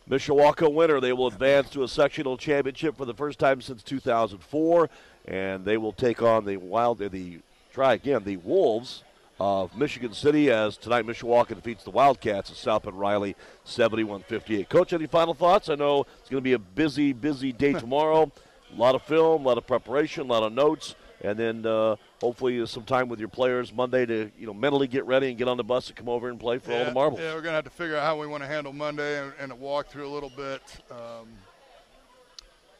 [0.08, 1.00] Mishawaka winner.
[1.00, 4.88] They will advance to a sectional championship for the first time since 2004,
[5.26, 6.98] and they will take on the Wild.
[6.98, 7.40] The
[7.72, 9.02] try again the Wolves
[9.38, 14.68] of Michigan City as tonight Mishawaka defeats the Wildcats of South Bend Riley 71-58.
[14.68, 15.68] Coach, any final thoughts?
[15.68, 18.32] I know it's going to be a busy, busy day tomorrow.
[18.72, 21.96] a lot of film, a lot of preparation, a lot of notes, and then uh,
[22.20, 25.48] hopefully some time with your players Monday to you know mentally get ready and get
[25.48, 27.20] on the bus to come over and play for yeah, all the marbles.
[27.20, 29.60] Yeah, we're gonna have to figure out how we want to handle Monday and, and
[29.60, 30.62] walk through a little bit.
[30.90, 31.28] Um,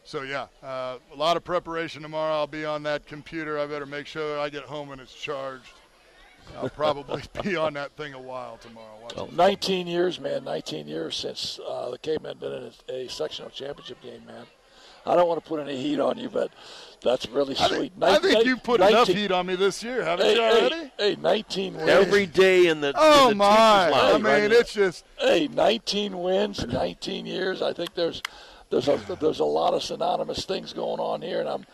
[0.04, 2.34] so yeah, uh, a lot of preparation tomorrow.
[2.34, 3.58] I'll be on that computer.
[3.58, 5.72] I better make sure I get home and it's charged.
[6.56, 9.08] I'll probably be on that thing a while tomorrow.
[9.16, 10.44] Well, 19 years, man.
[10.44, 14.46] 19 years since uh, the Cavemen been in a, a sectional championship game, man.
[15.06, 16.50] I don't want to put any heat on you, but
[17.02, 17.92] that's really I sweet.
[17.92, 20.42] think, I think you put 19, enough heat on me this year, haven't hey, you
[20.42, 20.90] already?
[20.98, 21.88] Hey, hey 19 wins.
[21.88, 23.90] Every day in the oh in the oh, my!
[23.92, 24.52] I mean, right?
[24.52, 27.62] it's just hey, 19 wins, 19 years.
[27.62, 28.22] I think there's
[28.70, 31.66] there's a there's a lot of synonymous things going on here, and I'm.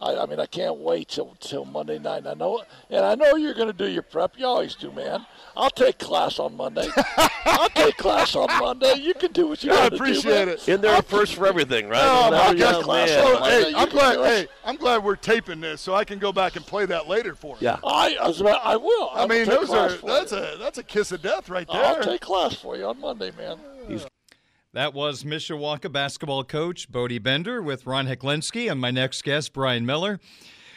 [0.00, 2.26] I, I mean, I can't wait till till Monday night.
[2.26, 4.38] I know, and I know you're going to do your prep.
[4.38, 5.26] You always do, man.
[5.56, 6.88] I'll take class on Monday.
[7.44, 8.94] I'll take class on Monday.
[8.94, 9.94] You can do what you I got to do.
[9.96, 10.68] I appreciate it.
[10.68, 12.02] In there first for everything, right?
[12.02, 12.84] Oh Now my you're God!
[12.84, 13.08] a man.
[13.08, 14.18] So, hey, I'm glad.
[14.18, 17.34] Hey, I'm glad we're taping this, so I can go back and play that later
[17.34, 17.66] for you.
[17.66, 17.78] Yeah.
[17.84, 19.10] I, I, was about, I will.
[19.12, 20.38] I will mean, take those are that's you.
[20.38, 21.84] a that's a kiss of death right there.
[21.84, 23.58] I'll take class for you on Monday, man.
[24.72, 29.84] That was Mishawaka basketball coach Bodie Bender with Ron Heklinski and my next guest, Brian
[29.84, 30.20] Miller.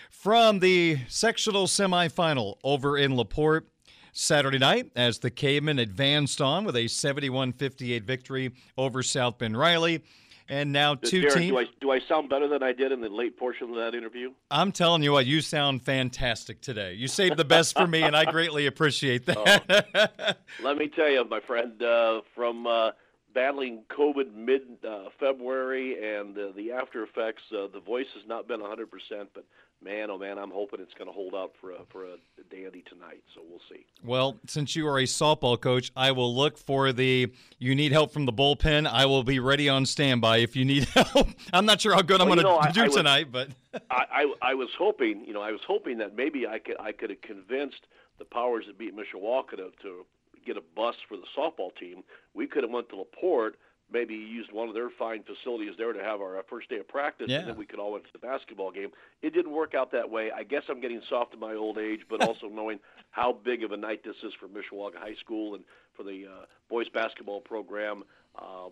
[0.10, 3.68] From the sectional semifinal over in LaPorte
[4.12, 9.56] Saturday night, as the Cavemen advanced on with a 71 58 victory over South Bend
[9.56, 10.04] Riley.
[10.50, 11.52] And now two Derek, teams.
[11.52, 13.94] Do I, do I sound better than I did in the late portion of that
[13.96, 14.32] interview?
[14.50, 16.94] I'm telling you what, you sound fantastic today.
[16.94, 20.38] You saved the best for me, and I greatly appreciate that.
[20.64, 22.92] Let me tell you, my friend, uh, from uh,
[23.34, 28.48] battling COVID mid uh, February and uh, the after effects, uh, the voice has not
[28.48, 28.86] been 100%,
[29.34, 29.44] but
[29.84, 32.16] man, oh man, I'm hoping it's going to hold out for a, for a
[32.50, 33.24] dandy tonight.
[33.36, 33.86] So we'll see.
[34.04, 38.12] Well, since you are a softball coach, I will look for the you need help
[38.12, 38.88] from the bullpen.
[38.88, 41.28] I will be ready on standby if you need help.
[41.52, 43.32] I'm not sure how good Well, I'm going know, I- to do I was- tonight,
[43.32, 43.50] but
[43.90, 46.92] I, I I was hoping, you know, I was hoping that maybe I could I
[46.92, 47.82] could have convinced
[48.20, 50.06] the powers that beat Mishawaka to, to
[50.46, 52.04] get a bus for the softball team.
[52.34, 53.56] We could have went to Laporte,
[53.92, 56.88] maybe used one of their fine facilities there to have our uh, first day of
[56.88, 57.40] practice, Yeah.
[57.40, 58.90] and then we could all went to the basketball game.
[59.22, 60.32] It didn't work out that way.
[60.32, 62.80] I guess I'm getting soft in my old age, but also knowing
[63.12, 65.64] how big of a night this is for Mishawaka High School and
[65.96, 68.04] for the uh, boys basketball program.
[68.42, 68.72] Um,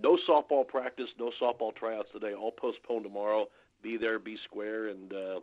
[0.00, 2.34] no softball practice, no softball tryouts today.
[2.34, 3.48] All postponed tomorrow.
[3.82, 5.40] Be there, be square, and uh,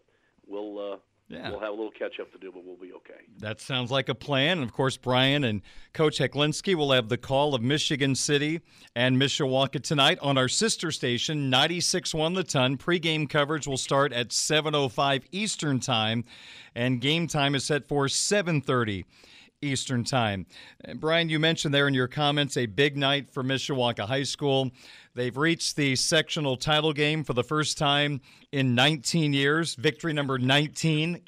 [0.47, 0.97] we'll uh,
[1.30, 1.51] Yeah.
[1.51, 3.21] we'll have a little catch up to do, but we'll be okay.
[3.38, 4.57] that sounds like a plan.
[4.57, 5.61] And of course, Brian and
[5.93, 8.61] Coach Heklinski will have the call of Michigan City
[8.95, 12.77] and Mishawaka tonight on our sister station, 96.1 The Ton.
[12.77, 16.25] Pre-game coverage will start at 7.05 Eastern Time,
[16.73, 19.05] and game time is set for 7.30
[19.62, 20.45] Eastern Time.
[20.88, 24.72] Uh, Brian, you mentioned there in your comments a big night for Mishawaka High School.
[25.16, 30.38] They've reached the sectional title game for the first time in 19 years, victory number
[30.38, 31.22] 19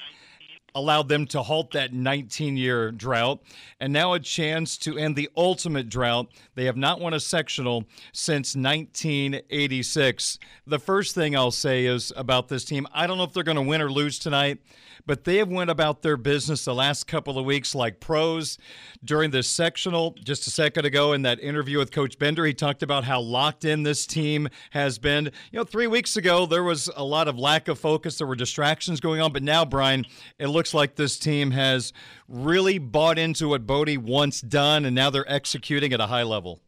[0.74, 3.42] allowed them to halt that 19 year drought,
[3.80, 6.28] and now a chance to end the ultimate drought.
[6.54, 10.38] They have not won a sectional since 1986.
[10.66, 13.56] The first thing I'll say is about this team I don't know if they're going
[13.56, 14.58] to win or lose tonight
[15.06, 18.58] but they have went about their business the last couple of weeks like pros.
[19.04, 22.82] During this sectional, just a second ago in that interview with Coach Bender, he talked
[22.82, 25.26] about how locked in this team has been.
[25.50, 28.36] You know, three weeks ago there was a lot of lack of focus, there were
[28.36, 30.06] distractions going on, but now, Brian,
[30.38, 31.92] it looks like this team has
[32.28, 36.60] really bought into what Bodie once done, and now they're executing at a high level.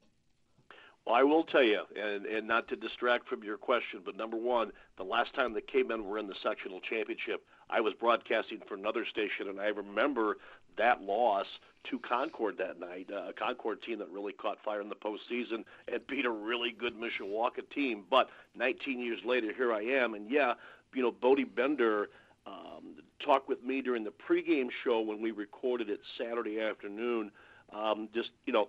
[1.06, 4.36] Well, I will tell you, and, and not to distract from your question, but number
[4.36, 8.74] one, the last time the K-Men were in the sectional championship, I was broadcasting for
[8.74, 10.38] another station, and I remember
[10.76, 11.46] that loss
[11.90, 15.64] to Concord that night, uh, a Concord team that really caught fire in the postseason
[15.92, 18.04] and beat a really good Mishawaka team.
[18.08, 20.54] But 19 years later, here I am, and yeah,
[20.94, 22.08] you know, Bodie Bender
[22.46, 27.30] um, talked with me during the pregame show when we recorded it Saturday afternoon.
[27.72, 28.68] Um, just you know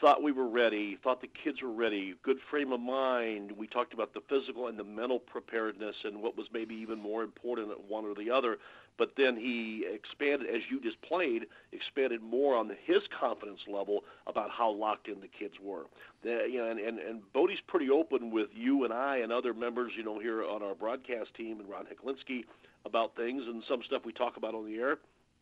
[0.00, 3.52] thought we were ready, thought the kids were ready, good frame of mind.
[3.52, 7.22] We talked about the physical and the mental preparedness and what was maybe even more
[7.24, 8.58] important at one or the other.
[8.98, 14.50] But then he expanded, as you just played, expanded more on his confidence level about
[14.50, 15.84] how locked in the kids were.
[16.24, 19.54] The, you know, and, and, and Bodie's pretty open with you and I and other
[19.54, 22.44] members, you know, here on our broadcast team and Ron Heklinski
[22.84, 24.98] about things and some stuff we talk about on the air,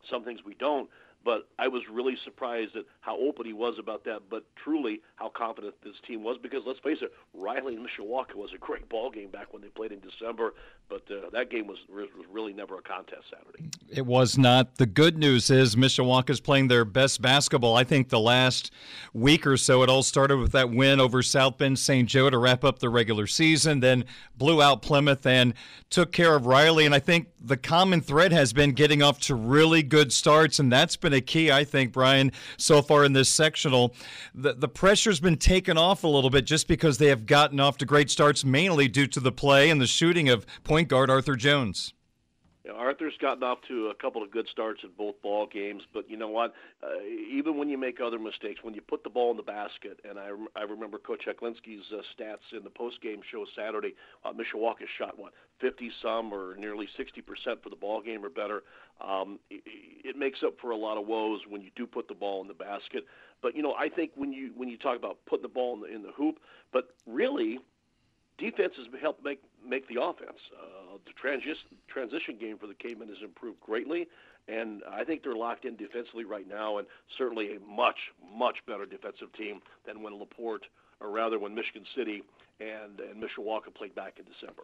[0.09, 0.87] some things we don't
[1.23, 5.29] but I was really surprised at how open he was about that, but truly how
[5.29, 6.37] confident this team was.
[6.41, 9.67] Because let's face it, Riley and Mishawaka was a great ball game back when they
[9.67, 10.53] played in December,
[10.89, 13.69] but uh, that game was was really never a contest Saturday.
[13.89, 14.75] It was not.
[14.75, 17.75] The good news is Mishawaka is playing their best basketball.
[17.75, 18.71] I think the last
[19.13, 22.07] week or so, it all started with that win over South Bend St.
[22.07, 24.05] Joe to wrap up the regular season, then
[24.37, 25.53] blew out Plymouth and
[25.89, 26.85] took care of Riley.
[26.85, 30.71] And I think the common thread has been getting off to really good starts, and
[30.71, 33.93] that's been a key, I think, Brian, so far in this sectional.
[34.33, 37.77] The, the pressure's been taken off a little bit just because they have gotten off
[37.77, 41.35] to great starts, mainly due to the play and the shooting of point guard Arthur
[41.35, 41.93] Jones.
[42.75, 46.17] Arthur's gotten off to a couple of good starts in both ball games, but you
[46.17, 46.53] know what?
[46.83, 47.01] Uh,
[47.31, 50.19] even when you make other mistakes, when you put the ball in the basket, and
[50.19, 53.93] I, I remember Coach Heklinski's uh, stats in the post-game show Saturday,
[54.25, 58.29] uh, Mishawaka shot what 50 some or nearly 60 percent for the ball game or
[58.29, 58.63] better.
[59.01, 59.39] Um,
[60.27, 62.53] makes up for a lot of woes when you do put the ball in the
[62.53, 63.05] basket.
[63.41, 65.81] But you know, I think when you when you talk about putting the ball in
[65.81, 66.39] the in the hoop,
[66.73, 67.59] but really
[68.37, 70.39] defense has helped make make the offense.
[70.53, 74.07] Uh, the transition transition game for the K-Men has improved greatly,
[74.49, 78.85] and I think they're locked in defensively right now, and certainly a much much better
[78.85, 80.65] defensive team than when Laporte,
[80.99, 82.21] or rather when Michigan City
[82.59, 84.63] and and Mishawaka played back in December.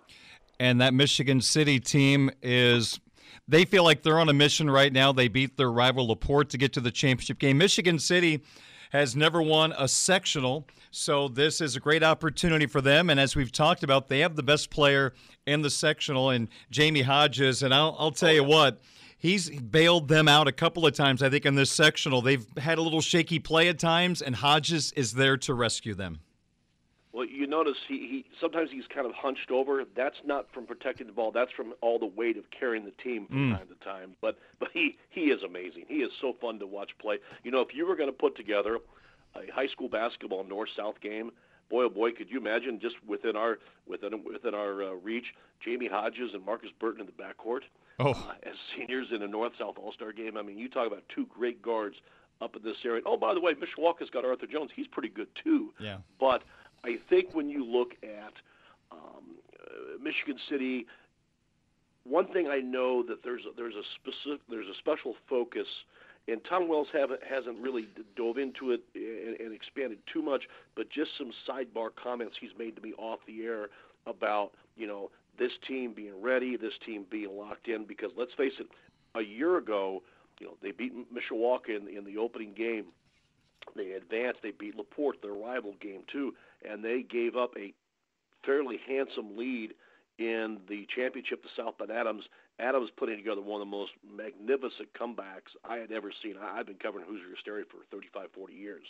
[0.59, 2.99] And that Michigan City team is.
[3.47, 5.11] They feel like they're on a mission right now.
[5.11, 7.57] They beat their rival Laporte to get to the championship game.
[7.57, 8.43] Michigan City
[8.91, 13.09] has never won a sectional, so this is a great opportunity for them.
[13.09, 15.13] And as we've talked about, they have the best player
[15.47, 17.63] in the sectional, and Jamie Hodges.
[17.63, 18.81] And I'll, I'll tell you what.
[19.17, 22.21] He's bailed them out a couple of times, I think, in this sectional.
[22.21, 26.19] They've had a little shaky play at times, and Hodges is there to rescue them.
[27.13, 29.83] Well, you notice he, he sometimes he's kind of hunched over.
[29.95, 31.31] That's not from protecting the ball.
[31.31, 33.57] That's from all the weight of carrying the team from mm.
[33.57, 34.15] time to time.
[34.19, 35.85] But but he he is amazing.
[35.87, 37.19] He is so fun to watch play.
[37.43, 38.79] You know, if you were going to put together
[39.35, 41.31] a high school basketball north south game,
[41.69, 45.25] boy oh boy, could you imagine just within our within within our uh, reach,
[45.63, 47.61] Jamie Hodges and Marcus Burton in the backcourt
[47.99, 48.09] oh.
[48.09, 50.35] uh, as seniors in a north south all star game.
[50.35, 51.97] I mean, you talk about two great guards
[52.41, 53.01] up in this area.
[53.05, 54.71] Oh, by the way, Mishawaka's got Arthur Jones.
[54.75, 55.73] He's pretty good too.
[55.79, 56.43] Yeah, but
[56.83, 58.33] I think when you look at
[58.91, 60.85] um, uh, Michigan City,
[62.03, 65.67] one thing I know that there's a, there's a specific there's a special focus,
[66.27, 70.43] and Tom Wells haven't hasn't really dove into it and, and expanded too much,
[70.75, 73.67] but just some sidebar comments he's made to me off the air
[74.05, 75.09] about you know
[75.39, 77.85] this team being ready, this team being locked in.
[77.85, 78.67] Because let's face it,
[79.15, 80.03] a year ago,
[80.39, 82.87] you know they beat Mishawaka in, in the opening game.
[83.77, 84.39] They advanced.
[84.43, 86.33] They beat Laporte, their rival game too
[86.69, 87.73] and they gave up a
[88.45, 89.73] fairly handsome lead
[90.19, 92.23] in the championship to South Bend Adams.
[92.59, 96.35] Adams putting together one of the most magnificent comebacks I had ever seen.
[96.39, 98.83] I, have been covering Hoosier Hysteria for 35, 40 years.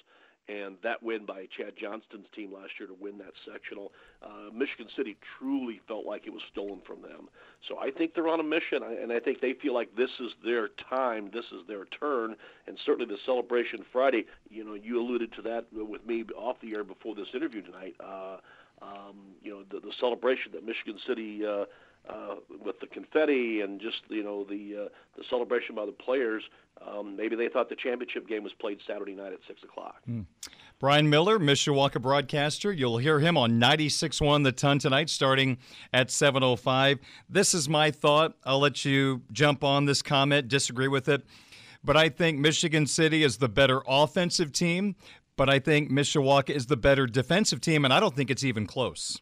[0.50, 4.88] And that win by Chad Johnston's team last year to win that sectional, uh, Michigan
[4.96, 7.30] City truly felt like it was stolen from them.
[7.70, 10.34] So I think they're on a mission, and I think they feel like this is
[10.44, 12.36] their time, this is their turn,
[12.68, 14.26] and certainly the celebration Friday.
[14.50, 17.96] You know, you alluded to that with me off the air before this interview tonight.
[18.04, 18.38] Uh,
[18.82, 21.66] um, you know, the, the celebration that Michigan City uh,
[22.10, 26.44] uh, with the confetti and just you know the uh, the celebration by the players.
[26.86, 30.02] Um, maybe they thought the championship game was played Saturday night at six o'clock.
[30.10, 30.26] Mm.
[30.80, 32.74] Brian Miller, Mishawaka broadcaster.
[32.74, 35.60] You'll hear him on 96.1 The Ton tonight, starting
[35.94, 37.00] at 7.05.
[37.30, 38.36] This is my thought.
[38.44, 41.24] I'll let you jump on this comment, disagree with it.
[41.86, 44.96] But I think Michigan City is the better offensive team,
[45.38, 48.66] but I think Mishawaka is the better defensive team, and I don't think it's even
[48.66, 49.22] close.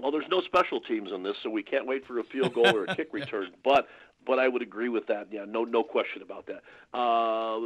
[0.00, 2.74] Well, there's no special teams in this, so we can't wait for a field goal
[2.74, 3.50] or a kick return.
[3.64, 3.88] But
[4.26, 5.28] but I would agree with that.
[5.30, 6.62] Yeah, no no question about that.
[6.96, 7.58] Uh,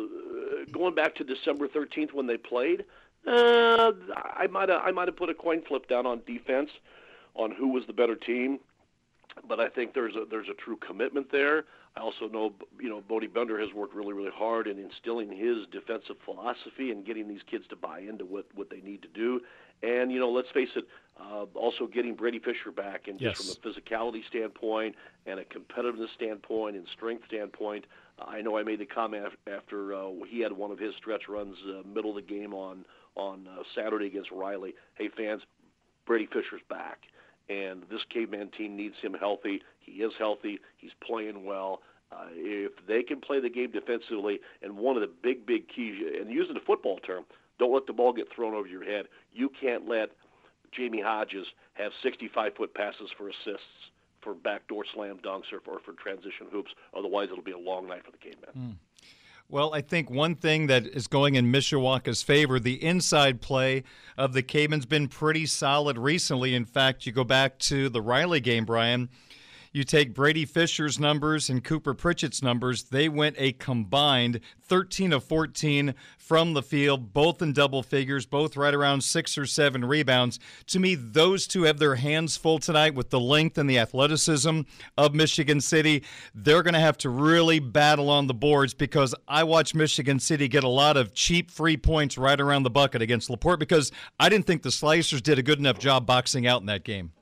[0.72, 2.84] going back to December 13th when they played,
[3.26, 6.70] uh, I might have I might have put a coin flip down on defense,
[7.34, 8.60] on who was the better team.
[9.48, 11.64] But I think there's a there's a true commitment there.
[11.96, 15.66] I also know you know Bodie Bender has worked really really hard in instilling his
[15.70, 19.40] defensive philosophy and getting these kids to buy into what what they need to do.
[19.82, 20.84] And you know, let's face it,
[21.23, 24.94] uh, also getting Brady Fisher back, and just from a physicality standpoint
[25.27, 27.85] and a competitiveness standpoint and strength standpoint,
[28.19, 31.57] I know I made the comment after uh, he had one of his stretch runs
[31.69, 32.85] uh, middle of the game on
[33.15, 34.74] on uh, Saturday against Riley.
[34.94, 35.43] Hey fans,
[36.07, 37.01] Brady Fisher's back,
[37.49, 39.62] and this caveman team needs him healthy.
[39.81, 40.59] He is healthy.
[40.78, 41.82] He's playing well.
[42.11, 45.94] Uh, if they can play the game defensively, and one of the big, big keys,
[46.20, 47.24] and using the football term,
[47.59, 49.07] don't let the ball get thrown over your head.
[49.32, 50.11] You can't let
[50.77, 53.66] Jamie Hodges have 65 foot passes for assists,
[54.20, 56.70] for backdoor slam dunks, or for, for transition hoops.
[56.97, 58.51] Otherwise, it'll be a long night for the cavemen.
[58.57, 58.77] Mm.
[59.49, 63.82] Well, I think one thing that is going in Mishawaka's favor, the inside play
[64.16, 66.55] of the Cavemen's been pretty solid recently.
[66.55, 69.11] In fact, you go back to the Riley game, Brian.
[69.74, 75.24] You take Brady Fisher's numbers and Cooper Pritchett's numbers, they went a combined 13 of
[75.24, 80.39] 14 from the field, both in double figures, both right around six or seven rebounds.
[80.66, 84.61] To me, those two have their hands full tonight with the length and the athleticism
[84.99, 86.05] of Michigan City.
[86.35, 90.49] They're going to have to really battle on the boards because I watched Michigan City
[90.49, 93.90] get a lot of cheap free points right around the bucket against LaPorte because
[94.20, 97.12] I didn't think the Slicers did a good enough job boxing out in that game.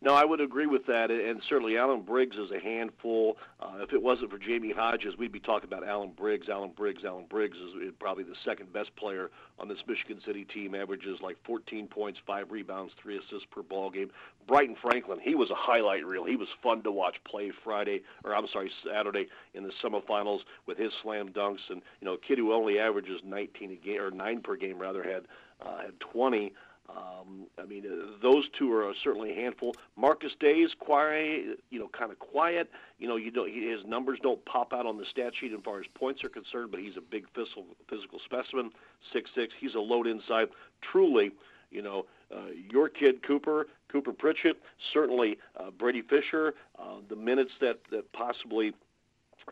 [0.00, 3.36] No, I would agree with that, and certainly Allen Briggs is a handful.
[3.58, 6.48] Uh, if it wasn't for Jamie Hodges, we'd be talking about Allen Briggs.
[6.48, 10.76] Allen Briggs, Allen Briggs is probably the second best player on this Michigan City team.
[10.76, 14.12] Averages like 14 points, five rebounds, three assists per ball game.
[14.46, 16.24] Brighton Franklin, he was a highlight reel.
[16.24, 20.78] He was fun to watch play Friday, or I'm sorry, Saturday in the semifinals with
[20.78, 24.12] his slam dunks, and you know, a kid who only averages 19 a game or
[24.12, 25.24] nine per game rather had
[25.60, 26.52] uh, had 20.
[26.88, 29.74] Um, I mean, uh, those two are certainly a handful.
[29.96, 32.70] Marcus Day is quiet, you know, kind of quiet.
[32.98, 35.80] You know, you don't his numbers don't pop out on the stat sheet as far
[35.80, 38.70] as points are concerned, but he's a big physical physical specimen.
[39.12, 39.52] Six six.
[39.58, 40.48] He's a load inside.
[40.80, 41.30] Truly,
[41.70, 44.60] you know, uh, your kid Cooper, Cooper Pritchett,
[44.92, 46.54] certainly uh, Brady Fisher.
[46.78, 48.72] Uh, the minutes that that possibly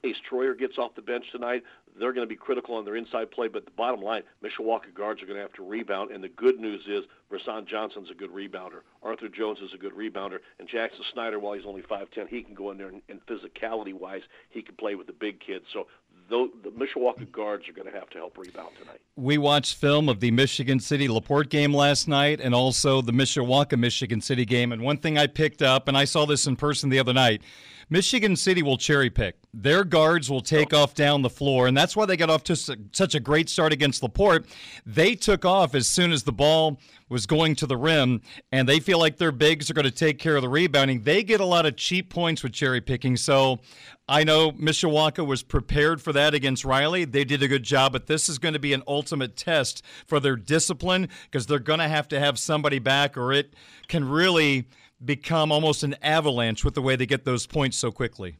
[0.04, 1.62] Ace Troyer gets off the bench tonight.
[1.98, 5.22] They're going to be critical on their inside play, but the bottom line, Mishawaka guards
[5.22, 6.10] are going to have to rebound.
[6.10, 8.80] And the good news is, Rasan Johnson's a good rebounder.
[9.02, 10.38] Arthur Jones is a good rebounder.
[10.58, 14.22] And Jackson Snyder, while he's only 5'10", he can go in there and, and physicality-wise,
[14.50, 15.64] he can play with the big kids.
[15.72, 15.86] So
[16.28, 19.00] the, the Mishawaka guards are going to have to help rebound tonight.
[19.16, 23.78] We watched film of the Michigan City Laporte game last night and also the Mishawaka
[23.78, 24.72] Michigan City game.
[24.72, 27.42] And one thing I picked up, and I saw this in person the other night,
[27.88, 29.36] Michigan City will cherry pick.
[29.54, 30.82] Their guards will take oh.
[30.82, 33.72] off down the floor, and that's why they got off to such a great start
[33.72, 34.46] against Laporte.
[34.84, 38.80] They took off as soon as the ball was going to the rim, and they
[38.80, 41.02] feel like their bigs are going to take care of the rebounding.
[41.02, 43.60] They get a lot of cheap points with cherry picking, so
[44.08, 47.04] I know Mishawaka was prepared for that against Riley.
[47.04, 50.18] They did a good job, but this is going to be an ultimate test for
[50.18, 53.54] their discipline because they're going to have to have somebody back, or it
[53.86, 54.68] can really–
[55.04, 58.36] become almost an avalanche with the way they get those points so quickly.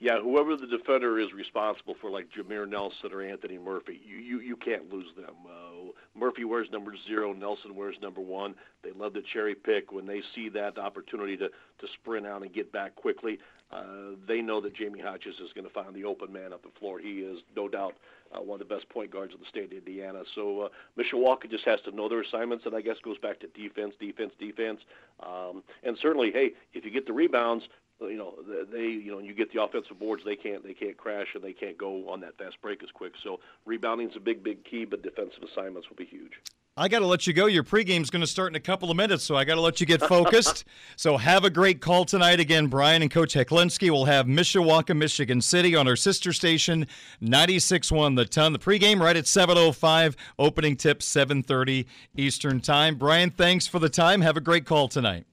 [0.00, 4.40] Yeah, whoever the defender is responsible for, like Jameer Nelson or Anthony Murphy, you you,
[4.40, 5.34] you can't lose them.
[5.44, 8.54] Uh, Murphy wears number zero, Nelson wears number one.
[8.82, 12.52] They love to cherry pick when they see that opportunity to to sprint out and
[12.52, 13.40] get back quickly.
[13.72, 16.70] Uh, they know that Jamie Hodges is going to find the open man up the
[16.78, 17.00] floor.
[17.00, 17.96] He is no doubt
[18.32, 20.22] uh, one of the best point guards in the state of Indiana.
[20.34, 20.68] So uh,
[20.98, 24.32] Mishawaka just has to know their assignments, and I guess goes back to defense, defense,
[24.38, 24.80] defense.
[25.20, 27.64] Um, and certainly, hey, if you get the rebounds,
[28.00, 28.34] you know
[28.72, 31.52] they you know you get the offensive boards they can't they can't crash and they
[31.52, 34.84] can't go on that fast break as quick so rebounding is a big big key
[34.84, 36.40] but defensive assignments will be huge
[36.78, 37.46] I got to let you go.
[37.46, 39.60] Your pregame is going to start in a couple of minutes, so I got to
[39.60, 40.64] let you get focused.
[40.96, 42.38] so have a great call tonight.
[42.38, 46.86] Again, Brian and Coach Heklinski will have Mishawaka, Michigan City on our sister station,
[47.20, 48.52] 96.1 The Ton.
[48.52, 51.86] The pregame right at 7.05, opening tip 7.30
[52.16, 52.94] Eastern Time.
[52.94, 54.20] Brian, thanks for the time.
[54.20, 55.26] Have a great call tonight.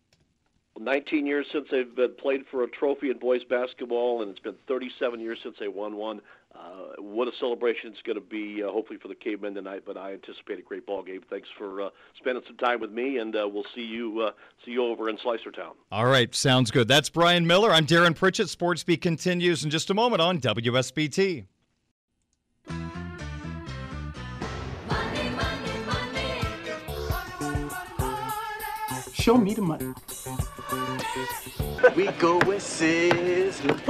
[0.79, 4.55] 19 years since they've been played for a trophy in boys basketball, and it's been
[4.67, 6.21] 37 years since they won one.
[6.55, 9.83] Uh, what a celebration it's going to be, uh, hopefully for the Cavemen tonight.
[9.85, 11.21] But I anticipate a great ball game.
[11.29, 14.31] Thanks for uh, spending some time with me, and uh, we'll see you uh,
[14.63, 15.73] see you over in Slicertown.
[15.91, 16.87] All right, sounds good.
[16.87, 17.71] That's Brian Miller.
[17.71, 18.49] I'm Darren Pritchett.
[18.49, 21.45] Sports Beat continues in just a moment on WSBT.
[29.13, 29.87] Show me the money.
[31.95, 33.81] we go with Sizzler.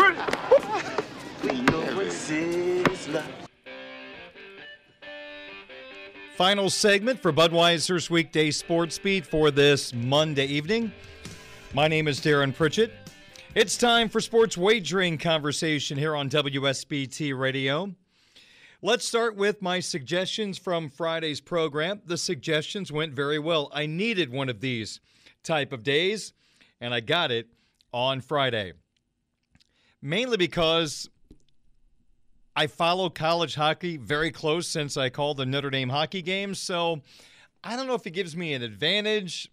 [6.36, 10.92] Final segment for Budweiser's weekday sports beat for this Monday evening.
[11.74, 12.92] My name is Darren Pritchett.
[13.54, 17.94] It's time for sports wagering conversation here on WSBT Radio.
[18.82, 22.02] Let's start with my suggestions from Friday's program.
[22.06, 23.72] The suggestions went very well.
[23.72, 25.00] I needed one of these
[25.44, 26.34] type of days,
[26.82, 27.48] and I got it
[27.94, 28.74] on Friday.
[30.02, 31.10] Mainly because
[32.57, 37.02] I follow college hockey very close since I call the Notre Dame hockey games, so
[37.61, 39.52] I don't know if it gives me an advantage.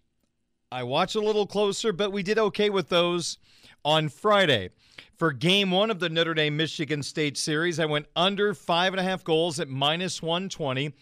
[0.71, 3.37] I watch a little closer, but we did okay with those
[3.83, 4.69] on Friday.
[5.17, 9.01] For game one of the Notre Dame Michigan State series, I went under five and
[9.01, 10.93] a half goals at minus 120.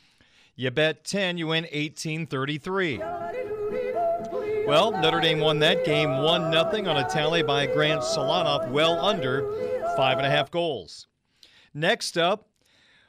[0.55, 2.97] You bet 10, you win 1833.
[4.65, 8.99] Well, Notre Dame won that game 1 0 on a tally by Grant Silianoff, well
[8.99, 9.43] under
[9.95, 11.07] five and a half goals.
[11.73, 12.49] Next up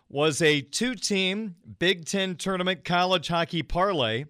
[0.09, 4.25] was a two team Big Ten tournament college hockey parlay.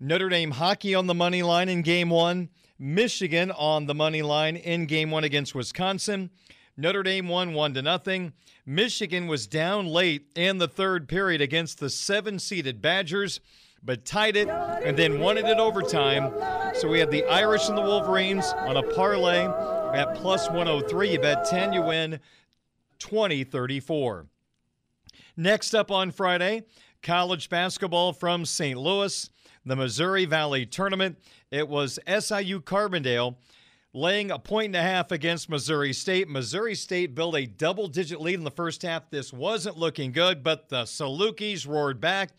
[0.00, 2.48] Notre Dame hockey on the money line in game one,
[2.78, 6.30] Michigan on the money line in game one against Wisconsin.
[6.76, 8.32] Notre Dame won 1 to nothing.
[8.64, 13.40] Michigan was down late in the third period against the seven seeded Badgers
[13.82, 16.32] but tied it and then won it in overtime.
[16.74, 19.46] So we had the Irish and the Wolverines on a parlay
[19.96, 21.12] at plus 103.
[21.12, 22.20] You bet 10, you win
[22.98, 24.26] 20 34.
[25.36, 26.64] Next up on Friday,
[27.02, 28.78] college basketball from St.
[28.78, 29.30] Louis,
[29.64, 31.18] the Missouri Valley Tournament.
[31.50, 33.36] It was SIU Carbondale
[33.94, 36.28] laying a point and a half against Missouri State.
[36.28, 39.10] Missouri State built a double digit lead in the first half.
[39.10, 42.30] This wasn't looking good, but the Salukis roared back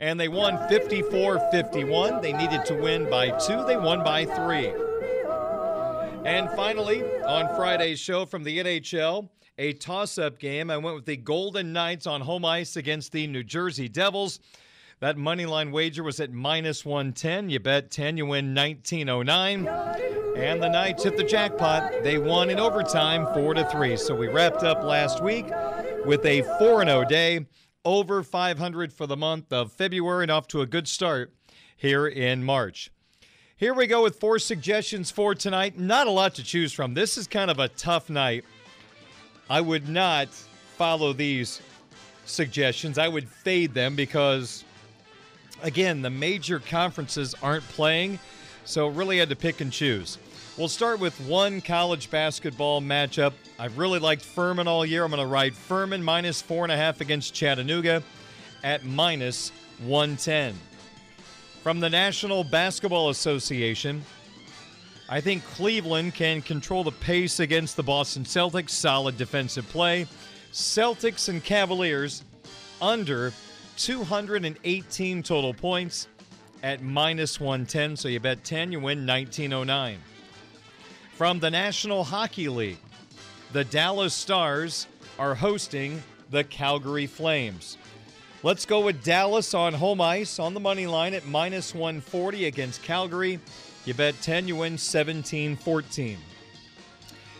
[0.00, 2.20] and they won 54 51.
[2.20, 4.72] They needed to win by two, they won by three.
[6.24, 9.28] And finally, on Friday's show from the NHL,
[9.58, 10.70] a toss up game.
[10.70, 14.40] I went with the Golden Knights on home ice against the New Jersey Devils.
[15.00, 17.50] That money line wager was at minus 110.
[17.50, 19.68] You bet 10, you win 1909.
[20.36, 22.02] And the Knights hit the jackpot.
[22.02, 23.96] They won in overtime 4 to 3.
[23.96, 25.46] So we wrapped up last week
[26.04, 27.46] with a 4 0 day
[27.84, 31.32] over 500 for the month of February and off to a good start
[31.76, 32.90] here in March.
[33.56, 35.76] Here we go with four suggestions for tonight.
[35.78, 36.94] Not a lot to choose from.
[36.94, 38.44] This is kind of a tough night.
[39.50, 40.28] I would not
[40.76, 41.60] follow these
[42.26, 42.98] suggestions.
[42.98, 44.64] I would fade them because,
[45.62, 48.18] again, the major conferences aren't playing.
[48.64, 50.18] So, really had to pick and choose.
[50.58, 53.32] We'll start with one college basketball matchup.
[53.58, 55.04] I've really liked Furman all year.
[55.04, 58.02] I'm going to ride Furman minus four and a half against Chattanooga
[58.62, 60.54] at minus 110.
[61.62, 64.04] From the National Basketball Association,
[65.10, 68.70] I think Cleveland can control the pace against the Boston Celtics.
[68.70, 70.06] Solid defensive play.
[70.52, 72.24] Celtics and Cavaliers
[72.82, 73.32] under
[73.78, 76.08] 218 total points
[76.62, 77.96] at minus 110.
[77.96, 79.98] So you bet 10, you win 1909.
[81.14, 82.78] From the National Hockey League,
[83.52, 84.86] the Dallas Stars
[85.18, 87.78] are hosting the Calgary Flames.
[88.42, 92.82] Let's go with Dallas on home ice on the money line at minus 140 against
[92.82, 93.40] Calgary.
[93.88, 96.18] You bet 10, you win 17 14.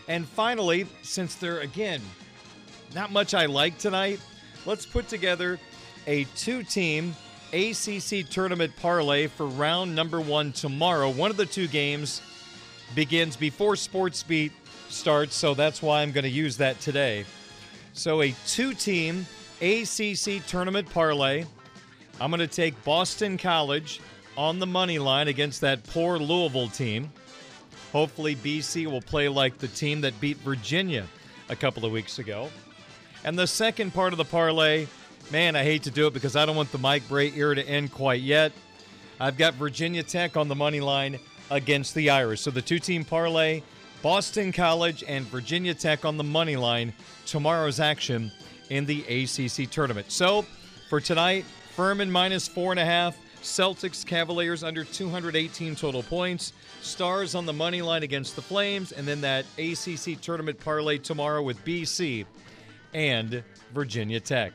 [0.07, 2.01] And finally, since there again,
[2.95, 4.19] not much I like tonight,
[4.65, 5.59] let's put together
[6.07, 7.15] a two team
[7.53, 11.11] ACC tournament parlay for round number one tomorrow.
[11.11, 12.19] One of the two games
[12.95, 14.51] begins before Sports Beat
[14.87, 17.25] starts, so that's why I'm going to use that today.
[17.93, 19.27] So, a two team
[19.61, 21.45] ACC tournament parlay.
[22.19, 24.01] I'm going to take Boston College
[24.39, 27.11] on the money line against that poor Louisville team.
[27.91, 31.05] Hopefully, BC will play like the team that beat Virginia
[31.49, 32.49] a couple of weeks ago.
[33.25, 34.87] And the second part of the parlay,
[35.29, 37.67] man, I hate to do it because I don't want the Mike Brey era to
[37.67, 38.53] end quite yet.
[39.19, 41.19] I've got Virginia Tech on the money line
[41.51, 42.39] against the Irish.
[42.39, 43.61] So the two team parlay,
[44.01, 46.93] Boston College and Virginia Tech on the money line,
[47.25, 48.31] tomorrow's action
[48.69, 50.09] in the ACC tournament.
[50.11, 50.45] So
[50.89, 51.43] for tonight,
[51.75, 56.53] Furman minus four and a half, Celtics, Cavaliers under 218 total points.
[56.81, 61.41] Stars on the money line against the Flames, and then that ACC tournament parlay tomorrow
[61.41, 62.25] with BC
[62.93, 63.43] and
[63.73, 64.53] Virginia Tech.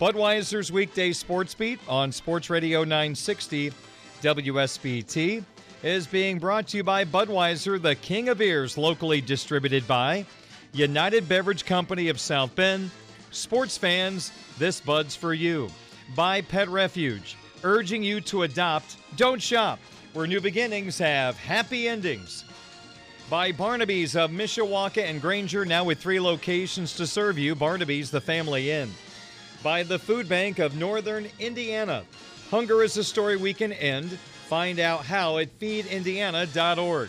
[0.00, 3.72] Budweiser's weekday sports beat on Sports Radio 960
[4.20, 5.44] WSBT
[5.82, 10.26] is being brought to you by Budweiser, the king of beers, locally distributed by
[10.72, 12.90] United Beverage Company of South Bend.
[13.30, 15.70] Sports fans, this Bud's for you.
[16.14, 19.78] By Pet Refuge, urging you to adopt, don't shop,
[20.12, 22.44] where new beginnings have happy endings.
[23.28, 27.54] By Barnaby's of Mishawaka and Granger, now with three locations to serve you.
[27.54, 28.92] Barnaby's, the family inn.
[29.62, 32.04] By the Food Bank of Northern Indiana.
[32.50, 34.10] Hunger is a story we can end.
[34.48, 37.08] Find out how at feedindiana.org.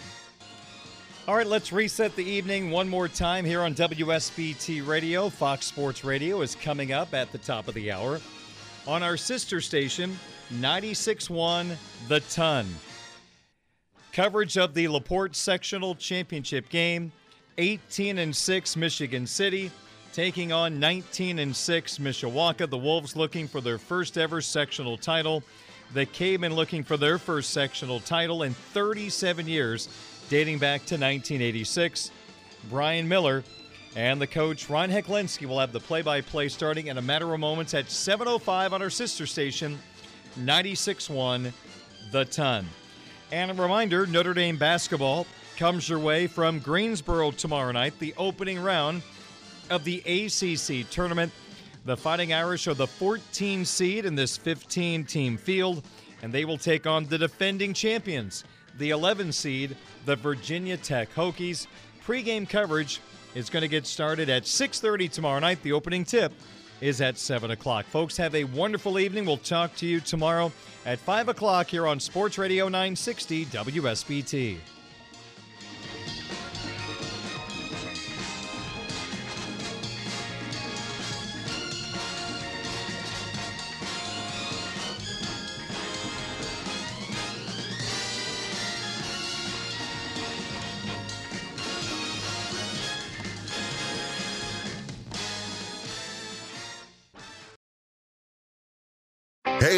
[1.28, 5.30] All right, let's reset the evening one more time here on WSBT Radio.
[5.30, 8.20] Fox Sports Radio is coming up at the top of the hour
[8.88, 10.18] on our sister station,
[10.54, 11.76] 96.1
[12.08, 12.68] The Ton.
[14.14, 17.12] Coverage of the Laporte Sectional Championship game,
[17.58, 19.72] 18 and 6 Michigan City
[20.14, 22.68] taking on 19 and 6 Mishawaka.
[22.68, 25.44] The Wolves looking for their first ever sectional title.
[25.94, 29.90] The Cavemen looking for their first sectional title in 37 years,
[30.30, 32.10] dating back to 1986.
[32.70, 33.44] Brian Miller
[33.96, 37.74] and the coach Ron Heklinski will have the play-by-play starting in a matter of moments
[37.74, 39.78] at 7:05 on our sister station,
[40.38, 41.52] 96.1
[42.12, 42.68] The Ton.
[43.32, 45.28] And a reminder: Notre Dame basketball
[45.58, 49.02] comes your way from Greensboro tomorrow night, the opening round
[49.70, 51.32] of the ACC tournament.
[51.86, 55.84] The Fighting Irish are the 14 seed in this 15 team field,
[56.22, 58.44] and they will take on the defending champions,
[58.78, 61.68] the 11 seed, the Virginia Tech Hokies.
[62.04, 63.02] Pre-game coverage
[63.36, 65.62] is going to get started at 6:30 tomorrow night.
[65.64, 66.32] The opening tip
[66.82, 67.86] is at 7 o'clock.
[67.86, 69.26] Folks, have a wonderful evening.
[69.26, 70.52] We'll talk to you tomorrow
[70.86, 74.58] at 5 o'clock here on Sports Radio 960 WSBT.